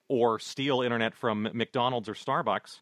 [0.09, 2.81] or steal internet from McDonald's or Starbucks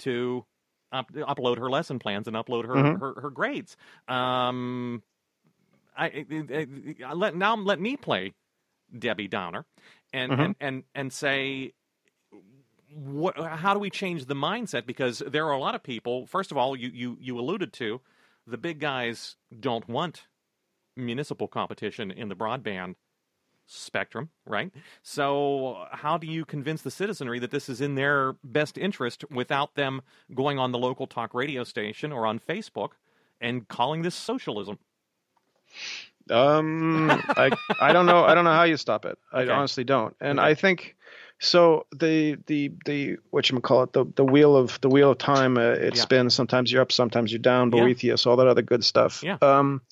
[0.00, 0.44] to
[0.92, 3.76] up, upload her lesson plans and upload her her, her grades.
[4.06, 5.02] Um,
[5.96, 6.66] I, I,
[7.06, 8.34] I- let now let me play
[8.96, 9.64] Debbie Downer,
[10.12, 11.72] and and, and and say.
[12.98, 14.86] What, how do we change the mindset?
[14.86, 16.26] Because there are a lot of people.
[16.26, 18.00] First of all, you, you, you alluded to
[18.46, 20.26] the big guys don't want
[20.96, 22.96] municipal competition in the broadband
[23.66, 24.72] spectrum, right?
[25.02, 29.74] So, how do you convince the citizenry that this is in their best interest without
[29.74, 30.02] them
[30.34, 32.92] going on the local talk radio station or on Facebook
[33.40, 34.78] and calling this socialism?
[36.30, 38.24] Um, I I don't know.
[38.24, 39.18] I don't know how you stop it.
[39.32, 39.52] I Okay.
[39.52, 40.14] honestly don't.
[40.20, 40.40] And Okay.
[40.40, 40.96] I think
[41.38, 41.86] so.
[41.96, 45.56] The the the what you call it the the wheel of the wheel of time.
[45.56, 46.02] Uh, it Yeah.
[46.02, 46.34] spins.
[46.34, 46.92] Sometimes you're up.
[46.92, 47.70] Sometimes you're down.
[47.72, 47.82] Yeah.
[47.84, 49.22] Boethius, all that other good stuff.
[49.22, 49.38] Yeah.
[49.42, 49.82] Um,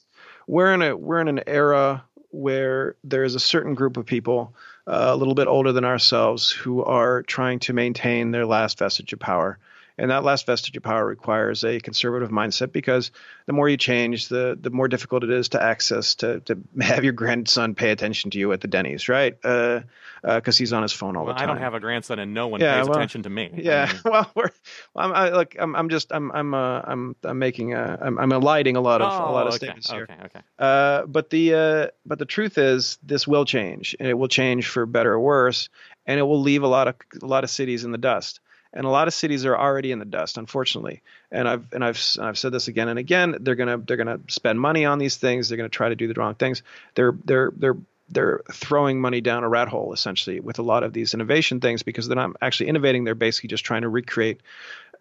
[0.47, 4.55] we're in a we're in an era where there is a certain group of people
[4.87, 9.13] uh, a little bit older than ourselves who are trying to maintain their last vestige
[9.13, 9.59] of power.
[9.99, 13.11] And that last vestige of power requires a conservative mindset because
[13.47, 17.03] the more you change, the the more difficult it is to access to to have
[17.05, 19.41] your grandson pay attention to you at the Denny's, right?
[19.41, 19.85] Because
[20.25, 21.51] uh, he's on his phone all Well, the time.
[21.51, 23.51] I don't have a grandson, and no one Yeah, pays well, attention to me.
[23.55, 24.51] I Yeah, mean, well, we're,
[24.95, 28.19] well, I'm, I, look, I'm, I'm just, I'm, I'm, uh, I'm, I'm making, a, I'm,
[28.19, 30.05] I'm eliding a lot of, a lot of oh, okay, statements here.
[30.05, 30.41] okay, okay.
[30.59, 34.69] Uh, but the, uh, but the truth is, this will change, and it will change
[34.69, 35.69] for better or worse,
[36.07, 38.41] and it will leave a lot of, a lot of cities in the dust.
[38.77, 41.03] And a lot of cities are already in the dust, unfortunately.
[41.33, 43.39] And I've, and I've, and I've said this again and again.
[43.41, 45.49] They're gonna, they're gonna spend money on these things.
[45.49, 46.63] They're gonna try to do the wrong things.
[46.95, 47.77] They're, they're, they're,
[48.09, 51.83] they're throwing money down a rat hole essentially with a lot of these innovation things
[51.83, 53.05] because they're not actually innovating.
[53.05, 54.41] They're basically just trying to recreate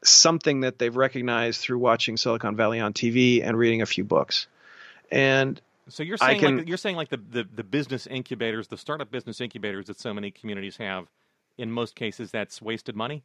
[0.03, 4.47] something that they've recognized through watching Silicon Valley on TV and reading a few books.
[5.11, 5.59] And
[5.89, 9.11] So you're saying can- like, you're saying like the, the the business incubators, the startup
[9.11, 11.07] business incubators that so many communities have,
[11.57, 13.23] in most cases, that's wasted money.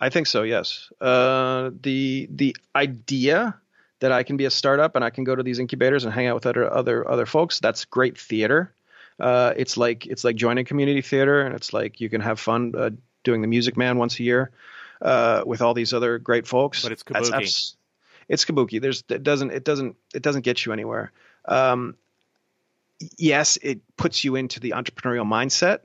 [0.00, 0.42] I think so.
[0.42, 0.90] Yes.
[1.00, 3.56] Uh, the the idea
[4.00, 6.26] that I can be a startup and I can go to these incubators and hang
[6.26, 7.60] out with other other other folks.
[7.60, 8.72] That's great theater.
[9.18, 12.74] Uh, it's like it's like joining community theater, and it's like you can have fun
[12.76, 12.90] uh,
[13.24, 14.50] doing the Music Man once a year
[15.00, 16.82] uh, with all these other great folks.
[16.82, 17.32] But it's kabuki.
[17.32, 17.76] abs-
[18.28, 18.80] it's kabuki.
[18.80, 21.12] There's it doesn't it doesn't it doesn't get you anywhere.
[21.46, 21.96] Um,
[23.16, 25.80] yes, it puts you into the entrepreneurial mindset.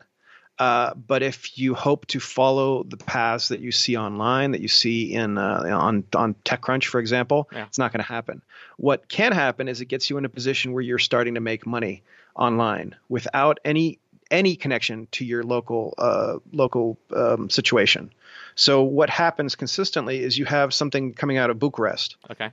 [0.61, 4.67] Uh, but if you hope to follow the paths that you see online, that you
[4.67, 7.65] see in uh, on on TechCrunch, for example, Yeah.
[7.65, 8.43] it's not going to happen.
[8.77, 11.65] What can happen is it gets you in a position where you're starting to make
[11.65, 12.03] money
[12.35, 13.97] online without any
[14.29, 18.13] any connection to your local uh, local um, situation.
[18.53, 22.51] So what happens consistently is you have something coming out of Bucharest, Okay.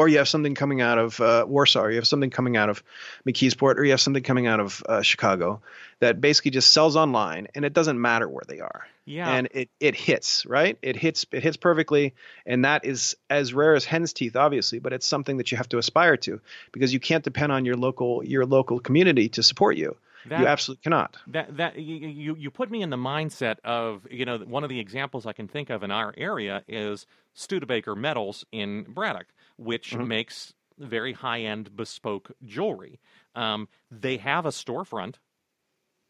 [0.00, 2.70] Or you have something coming out of uh, Warsaw, or you have something coming out
[2.70, 2.82] of
[3.28, 5.60] McKeesport, or you have something coming out of uh, Chicago
[5.98, 9.28] that basically just sells online, and it doesn't matter where they are, Yeah.
[9.30, 12.14] and it it hits right, it hits it hits perfectly,
[12.46, 15.68] and that is as rare as hen's teeth, obviously, but it's something that you have
[15.68, 16.40] to aspire to
[16.72, 19.96] because you can't depend on your local your local community to support you.
[20.28, 21.16] That- you absolutely cannot.
[21.26, 24.70] That that you, you you put me in the mindset of you know one of
[24.70, 29.26] the examples I can think of in our area is Studebaker Metals in Braddock,
[29.60, 30.04] which Mhm.
[30.04, 33.00] makes very high end bespoke jewelry.
[33.34, 35.16] Um, they have a storefront.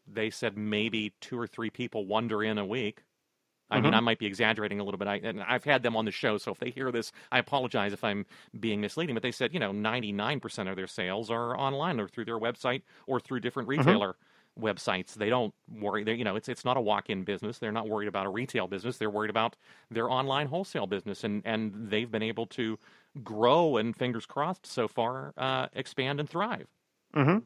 [0.07, 3.03] They said maybe two or three people wander in a week.
[3.69, 3.95] I mean, Mhm.
[3.95, 5.07] I might be exaggerating a little bit.
[5.07, 7.93] I, and I've had them on the show, so if they hear this, I apologize
[7.93, 8.25] if I'm
[8.59, 9.15] being misleading.
[9.15, 12.83] But they said, you know, 99% of their sales are online or through their website
[13.07, 14.17] or through different retailer
[14.59, 15.13] websites.
[15.13, 16.03] They don't worry.
[16.03, 17.57] They, you know, it's it's not a walk-in business.
[17.57, 18.97] They're not worried about a retail business.
[18.97, 19.55] They're worried about
[19.89, 22.77] their online wholesale business, and and they've been able to
[23.23, 26.67] grow and fingers crossed so far uh, expand and thrive.
[27.13, 27.39] Hmm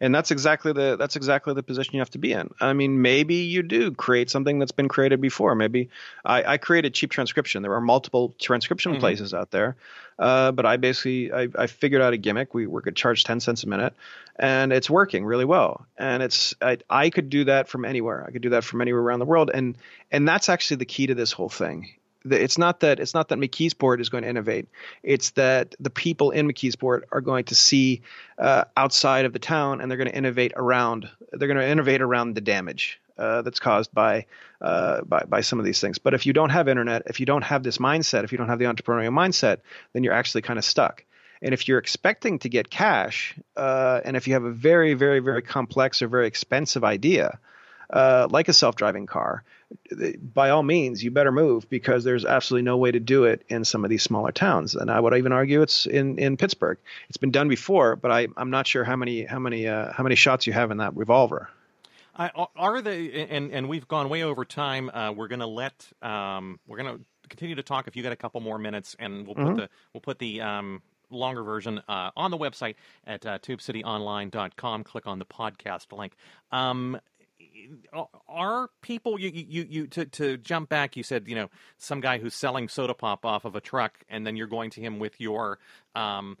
[0.00, 2.50] And that's exactly the that's exactly the position you have to be in.
[2.60, 5.54] I mean, maybe you do create something that's been created before.
[5.54, 5.90] Maybe
[6.24, 7.62] I, I created cheap transcription.
[7.62, 9.00] There are multiple transcription Mhm.
[9.00, 9.76] places out there,
[10.18, 12.54] uh, but I basically I, I figured out a gimmick.
[12.54, 13.92] We we could charge ten cents a minute,
[14.36, 15.86] and it's working really well.
[15.98, 18.24] And it's I, I could do that from anywhere.
[18.26, 19.50] I could do that from anywhere around the world.
[19.52, 19.76] And
[20.10, 21.90] and that's actually the key to this whole thing.
[22.24, 24.68] It's not that it's not that McKeesport is going to innovate.
[25.02, 28.02] It's that the people in McKeesport are going to see
[28.38, 31.08] uh, outside of the town, and they're going to innovate around.
[31.32, 34.26] They're going to innovate around the damage uh, that's caused by,
[34.60, 35.98] uh, by by some of these things.
[35.98, 38.48] But if you don't have internet, if you don't have this mindset, if you don't
[38.48, 39.58] have the entrepreneurial mindset,
[39.92, 41.04] then you're actually kind of stuck.
[41.42, 45.20] And if you're expecting to get cash, uh, and if you have a very, very,
[45.20, 47.38] very complex or very expensive idea,
[47.92, 49.42] uh, like a self-driving car,
[50.34, 53.64] by all means, you better move because there's absolutely no way to do it in
[53.64, 54.74] some of these smaller towns.
[54.74, 56.78] And I would even argue it's in, in Pittsburgh.
[57.08, 60.02] It's been done before, but I, I'm not sure how many how many uh, how
[60.02, 61.48] many shots you have in that revolver.
[62.16, 63.26] I, are they?
[63.30, 64.90] And and we've gone way over time.
[64.92, 67.86] Uh, we're going to let um, we're to continue to talk.
[67.86, 69.56] If you got a couple more minutes, and we'll put Mhm.
[69.56, 72.74] the we'll put the um, longer version uh, on the website
[73.06, 74.84] at uh, tubecityonline.com.
[74.84, 76.12] Click on the podcast link.
[76.52, 77.00] Um,
[78.28, 80.96] are people you you you to to jump back?
[80.96, 81.48] You said you know
[81.78, 84.80] some guy who's selling soda pop off of a truck, and then you're going to
[84.80, 85.58] him with your
[85.94, 86.36] um,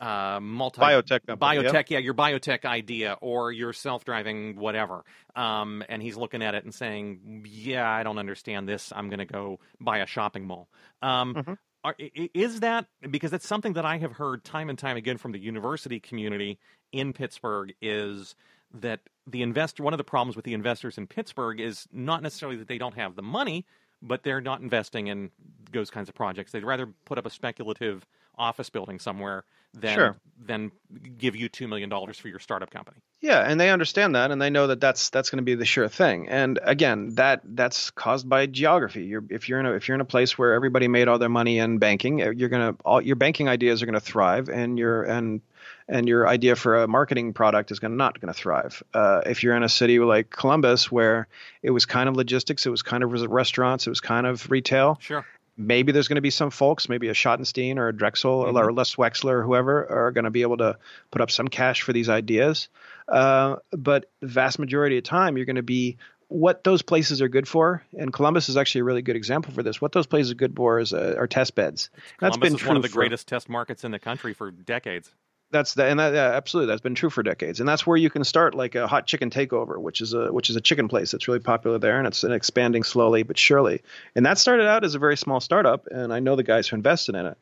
[0.00, 1.98] uh, multi biotech company, biotech, yeah.
[1.98, 5.04] yeah, your biotech idea or your self-driving whatever,
[5.34, 8.92] um, and he's looking at it and saying, "Yeah, I don't understand this.
[8.94, 10.68] I'm going to go buy a shopping mall."
[11.02, 11.52] Um, mm-hmm.
[11.84, 15.32] are, is that because it's something that I have heard time and time again from
[15.32, 16.58] the university community
[16.92, 18.34] in Pittsburgh is
[18.74, 22.56] that the investor one of the problems with the investors in Pittsburgh is not necessarily
[22.58, 23.66] that they don't have the money,
[24.02, 25.30] but they're not investing in
[25.72, 26.52] those kinds of projects.
[26.52, 28.06] They'd rather put up a speculative
[28.38, 29.44] office building somewhere
[29.74, 30.16] than sure.
[30.44, 30.72] than
[31.18, 32.98] give you two million dollars for your startup company.
[33.20, 35.64] Yeah, and they understand that, and they know that that's that's going to be the
[35.64, 36.28] sure thing.
[36.28, 39.04] And again, that that's caused by geography.
[39.04, 41.28] You're, if you're in a if you're in a place where everybody made all their
[41.28, 45.02] money in banking, you're gonna all your banking ideas are going to thrive, and your
[45.02, 45.40] and
[45.88, 48.82] and your idea for a marketing product is gonna, not going to thrive.
[48.92, 51.28] Uh, if you're in a city like Columbus, where
[51.62, 54.98] it was kind of logistics, it was kind of restaurants, it was kind of retail.
[55.00, 55.24] Sure.
[55.58, 58.56] Maybe there's going to be some folks, maybe a Schottenstein or a Drexel mm-hmm.
[58.56, 60.78] or Les Wexner or whoever, are going to be able to
[61.10, 62.68] put up some cash for these ideas.
[63.08, 65.96] Uh, but the vast majority of time, you're going to be
[66.28, 69.62] what those places are good for, and Columbus is actually a really good example for
[69.62, 69.80] this.
[69.80, 71.88] What those places are good for is uh, are test beds.
[72.18, 75.14] Columbus That's been one of the for, greatest test markets in the country for decades
[75.50, 77.60] that's the and that yeah, absolutely that's been true for decades.
[77.60, 80.50] And that's where you can start like a hot chicken takeover which is a which
[80.50, 83.82] is a chicken place that's really popular there and it's expanding slowly but surely.
[84.14, 86.76] And that started out as a very small startup and i know the guys who
[86.76, 87.38] invested in it.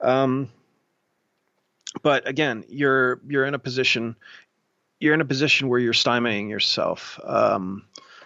[0.00, 0.50] Um,
[2.02, 4.16] but again you're you're in a position
[4.98, 7.84] you're in a position where you're stymieing yourself um,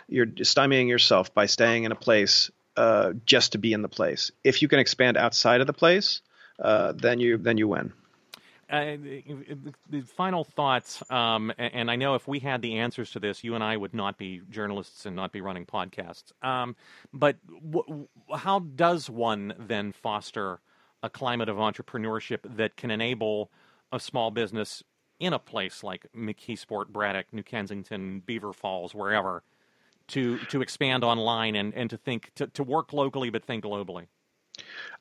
[0.09, 4.31] you're stymieing yourself by staying in a place uh, just to be in the place.
[4.45, 6.21] If you can expand outside of the place
[6.61, 7.93] uh, then you then you win
[8.69, 8.97] uh,
[9.89, 13.55] the final thoughts, um, and I know if we had the answers to this, you
[13.55, 16.33] and I would not be journalists and not be running podcasts.
[16.43, 16.75] Um,
[17.13, 17.37] but
[17.71, 20.61] w- how does one then foster
[21.03, 23.51] a climate of entrepreneurship that can enable
[23.93, 24.83] a small business
[25.21, 29.43] in a place like McKeesport, Braddock, New Kensington, Beaver Falls, wherever,
[30.09, 34.07] to to expand online and, and to think to, to work locally but think globally?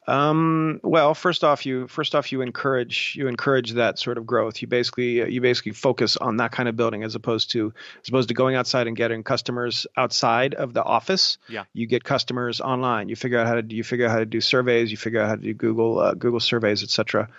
[0.08, 4.62] Um, well, first off, you first off you encourage you encourage that sort of growth.
[4.62, 8.28] You basically you basically focus on that kind of building as opposed to as opposed
[8.28, 11.39] to going outside and getting customers outside of the office.
[11.49, 11.64] Yeah.
[11.74, 13.10] You get customers online.
[13.10, 14.91] You figure out how to do you figure out how to do surveys.
[14.91, 17.30] You figure out how to do Google uh, Google surveys, etc.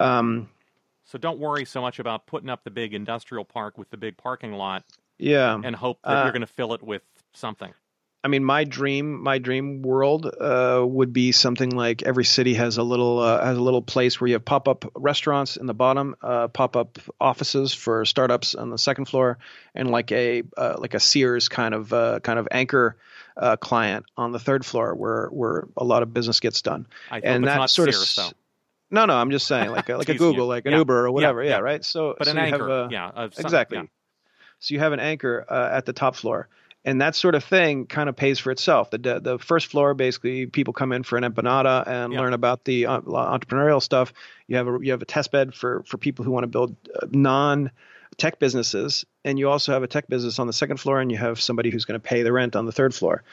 [0.00, 0.48] Um,
[1.04, 4.16] so don't worry so much about putting up the big industrial park with the big
[4.16, 4.84] parking lot.
[5.18, 5.58] Yeah.
[5.62, 7.02] And hope that uh, you're going to fill it with
[7.32, 7.72] something.
[8.26, 12.76] I mean, my dream, my dream world uh, would be something like every city has
[12.76, 15.74] a little uh, has a little place where you have pop up restaurants in the
[15.74, 19.38] bottom, uh, pop up offices for startups on the second floor,
[19.76, 22.96] and like a uh, like a Sears kind of uh, kind of anchor
[23.36, 26.88] uh, client on the third floor where where a lot of business gets done.
[27.12, 28.24] I and that sort Sears, of.
[28.24, 28.36] Though.
[28.90, 30.78] No, no, I'm just saying like a, like a Google, like an yeah.
[30.78, 31.44] Uber or whatever.
[31.44, 31.84] Yeah, yeah, right.
[31.84, 33.88] So, but so an anchor, have, yeah, some, exactly.
[34.58, 36.48] So you have an anchor at the top floor
[36.86, 38.90] and that sort of thing kind of pays for itself.
[38.90, 42.86] The the first floor, basically, people come in for an empanada and learn about the
[42.86, 44.12] uh, entrepreneurial stuff.
[44.46, 46.76] You have a you have a test bed for for people who want to build
[46.94, 47.72] uh, non
[48.16, 51.18] tech businesses, and you also have a tech business on the second floor, and you
[51.18, 53.24] have somebody who's going to pay the rent on the third floor.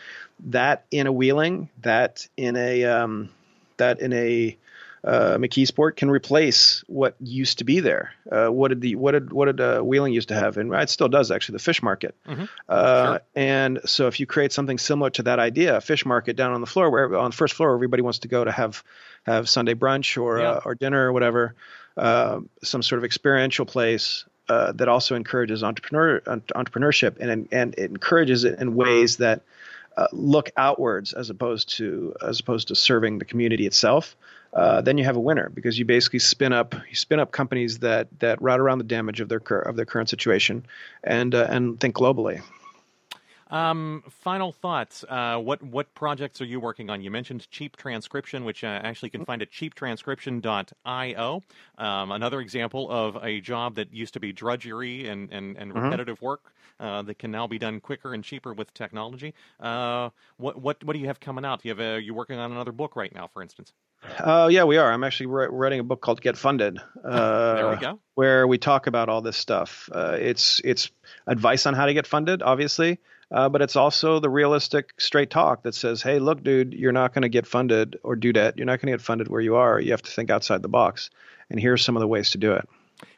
[0.47, 3.29] That in a Wheeling, that in a um,
[3.77, 4.57] that in a
[5.05, 8.13] uh, McKeesport can replace what used to be there.
[8.31, 10.89] Uh, what did the what did what did uh, Wheeling used to have, and it
[10.89, 12.15] still does actually the fish market.
[12.25, 12.45] Mm-hmm.
[12.69, 13.21] Uh, sure.
[13.35, 16.61] And so if you create something similar to that idea, a fish market down on
[16.61, 18.81] the floor, where on the first floor everybody wants to go to have
[19.23, 20.51] have Sunday brunch or yeah.
[20.51, 21.55] Uh, or dinner or whatever,
[21.97, 24.23] uh, some sort of experiential place.
[24.47, 26.21] that also encourages entrepreneur
[26.55, 29.41] entrepreneurship and and it encourages it in ways that
[30.13, 34.15] look outwards as opposed to as opposed to serving the community itself.
[34.55, 37.79] Uh, then you have a winner because you basically spin up you spin up companies
[37.79, 40.65] that that route around the damage of their cur- of their current situation
[41.03, 42.41] and uh, and think globally.
[43.53, 45.05] Um, final thoughts.
[45.07, 47.03] Uh, what what projects are you working on?
[47.03, 51.43] You mentioned cheap transcription, which uh, actually you can find at cheaptranscription.io.
[51.77, 55.83] Um, another example of a job that used to be drudgery and, and, and mm-hmm.
[55.83, 56.25] repetitive mm-hmm.
[56.25, 59.35] work uh, that can now be done quicker and cheaper with technology.
[59.59, 61.61] Uh, what what what do you have coming out?
[61.61, 63.71] Do you have a, you working on another book right now, for instance?
[64.19, 64.91] Uh, yeah, we are.
[64.91, 66.79] I'm actually writing a book called Get Funded.
[67.03, 67.99] Uh, there we go.
[68.15, 69.89] Where we talk about all this stuff.
[69.91, 70.91] Uh, it's it's
[71.27, 72.99] advice on how to get funded, obviously,
[73.31, 77.13] uh, but it's also the realistic, straight talk that says, "Hey, look, dude, you're not
[77.13, 78.57] going to get funded or do that.
[78.57, 79.79] You're not going to get funded where you are.
[79.79, 81.09] You have to think outside the box.
[81.49, 82.67] And here's some of the ways to do it."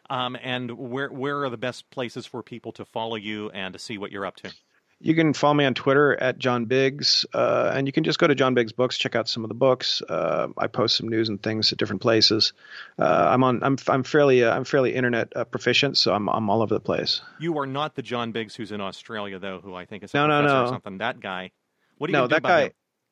[0.10, 3.80] Um, and where where are the best places for people to follow you and to
[3.80, 4.54] see what you're up to?
[5.02, 8.28] You can follow me on Twitter at John Biggs, uh, and you can just go
[8.28, 10.02] to John Biggs Books, check out some of the books.
[10.02, 12.54] Uh, I post some news and things at different places.
[12.98, 13.62] Uh, I'm on.
[13.62, 16.80] I'm I'm fairly uh, I'm fairly internet uh, proficient, so I'm I'm all over the
[16.80, 17.22] place.
[17.40, 20.18] You are not the John Biggs who's in Australia, though, who I think is a
[20.18, 20.70] No, no, professor or no.
[20.72, 20.98] something.
[21.00, 21.52] That guy.
[21.98, 22.62] What do you no, that guy.
[22.66, 22.72] him?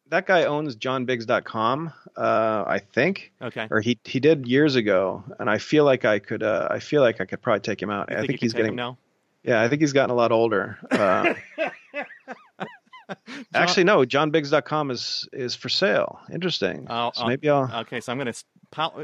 [0.10, 3.68] That guy owns JohnBiggs.com, uh, I think, Okay.
[3.72, 6.44] or he he did years ago, and I feel like I could.
[6.44, 8.10] Uh, I feel like I could probably take him out.
[8.10, 8.72] You I think, think he's getting.
[8.72, 8.98] him now?
[9.44, 10.78] Yeah, I think he's gotten a lot older.
[10.90, 11.34] Uh,
[13.54, 14.00] actually, no.
[14.00, 16.20] JohnBiggs.com is is for sale.
[16.32, 16.88] Interesting.
[16.90, 17.70] Oh, so oh, maybe I'll.
[17.82, 18.44] Okay, so I'm going to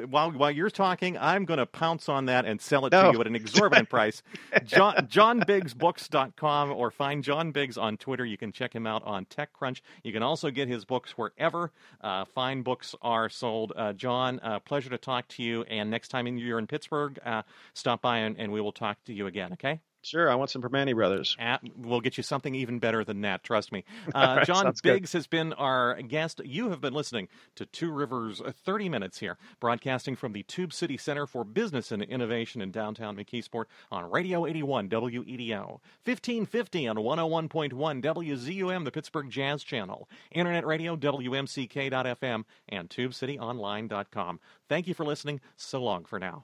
[0.09, 3.11] while while you're talking, I'm going to pounce on that and sell it No.
[3.11, 4.23] to you at an exorbitant price.
[4.65, 8.25] John JohnBiggsBooks.com or find John Biggs on Twitter.
[8.25, 9.81] You can check him out on TechCrunch.
[10.03, 11.71] You can also get his books wherever
[12.01, 13.73] uh, fine books are sold.
[13.75, 15.63] Uh, John, uh, pleasure to talk to you.
[15.63, 19.13] And next time you're in Pittsburgh, uh, stop by and, and we will talk to
[19.13, 19.53] you again.
[19.53, 19.81] Okay.
[20.01, 21.35] Sure, I want some Primanti Brothers.
[21.39, 23.43] At, we'll get you something even better than that.
[23.43, 23.83] Trust me.
[24.15, 24.93] Uh, right, John sounds good.
[24.93, 26.41] Biggs has been our guest.
[26.43, 30.73] You have been listening to Two Rivers uh, 30 Minutes here, broadcasting from the Tube
[30.73, 36.95] City Center for Business and Innovation in downtown McKeesport on Radio 81 WEDO, 1550 on
[36.97, 44.39] 101.1 WZUM, the Pittsburgh Jazz Channel, Internet Radio WMCK.FM, and TubeCityOnline.com.
[44.67, 45.39] Thank you for listening.
[45.55, 46.43] So long for now.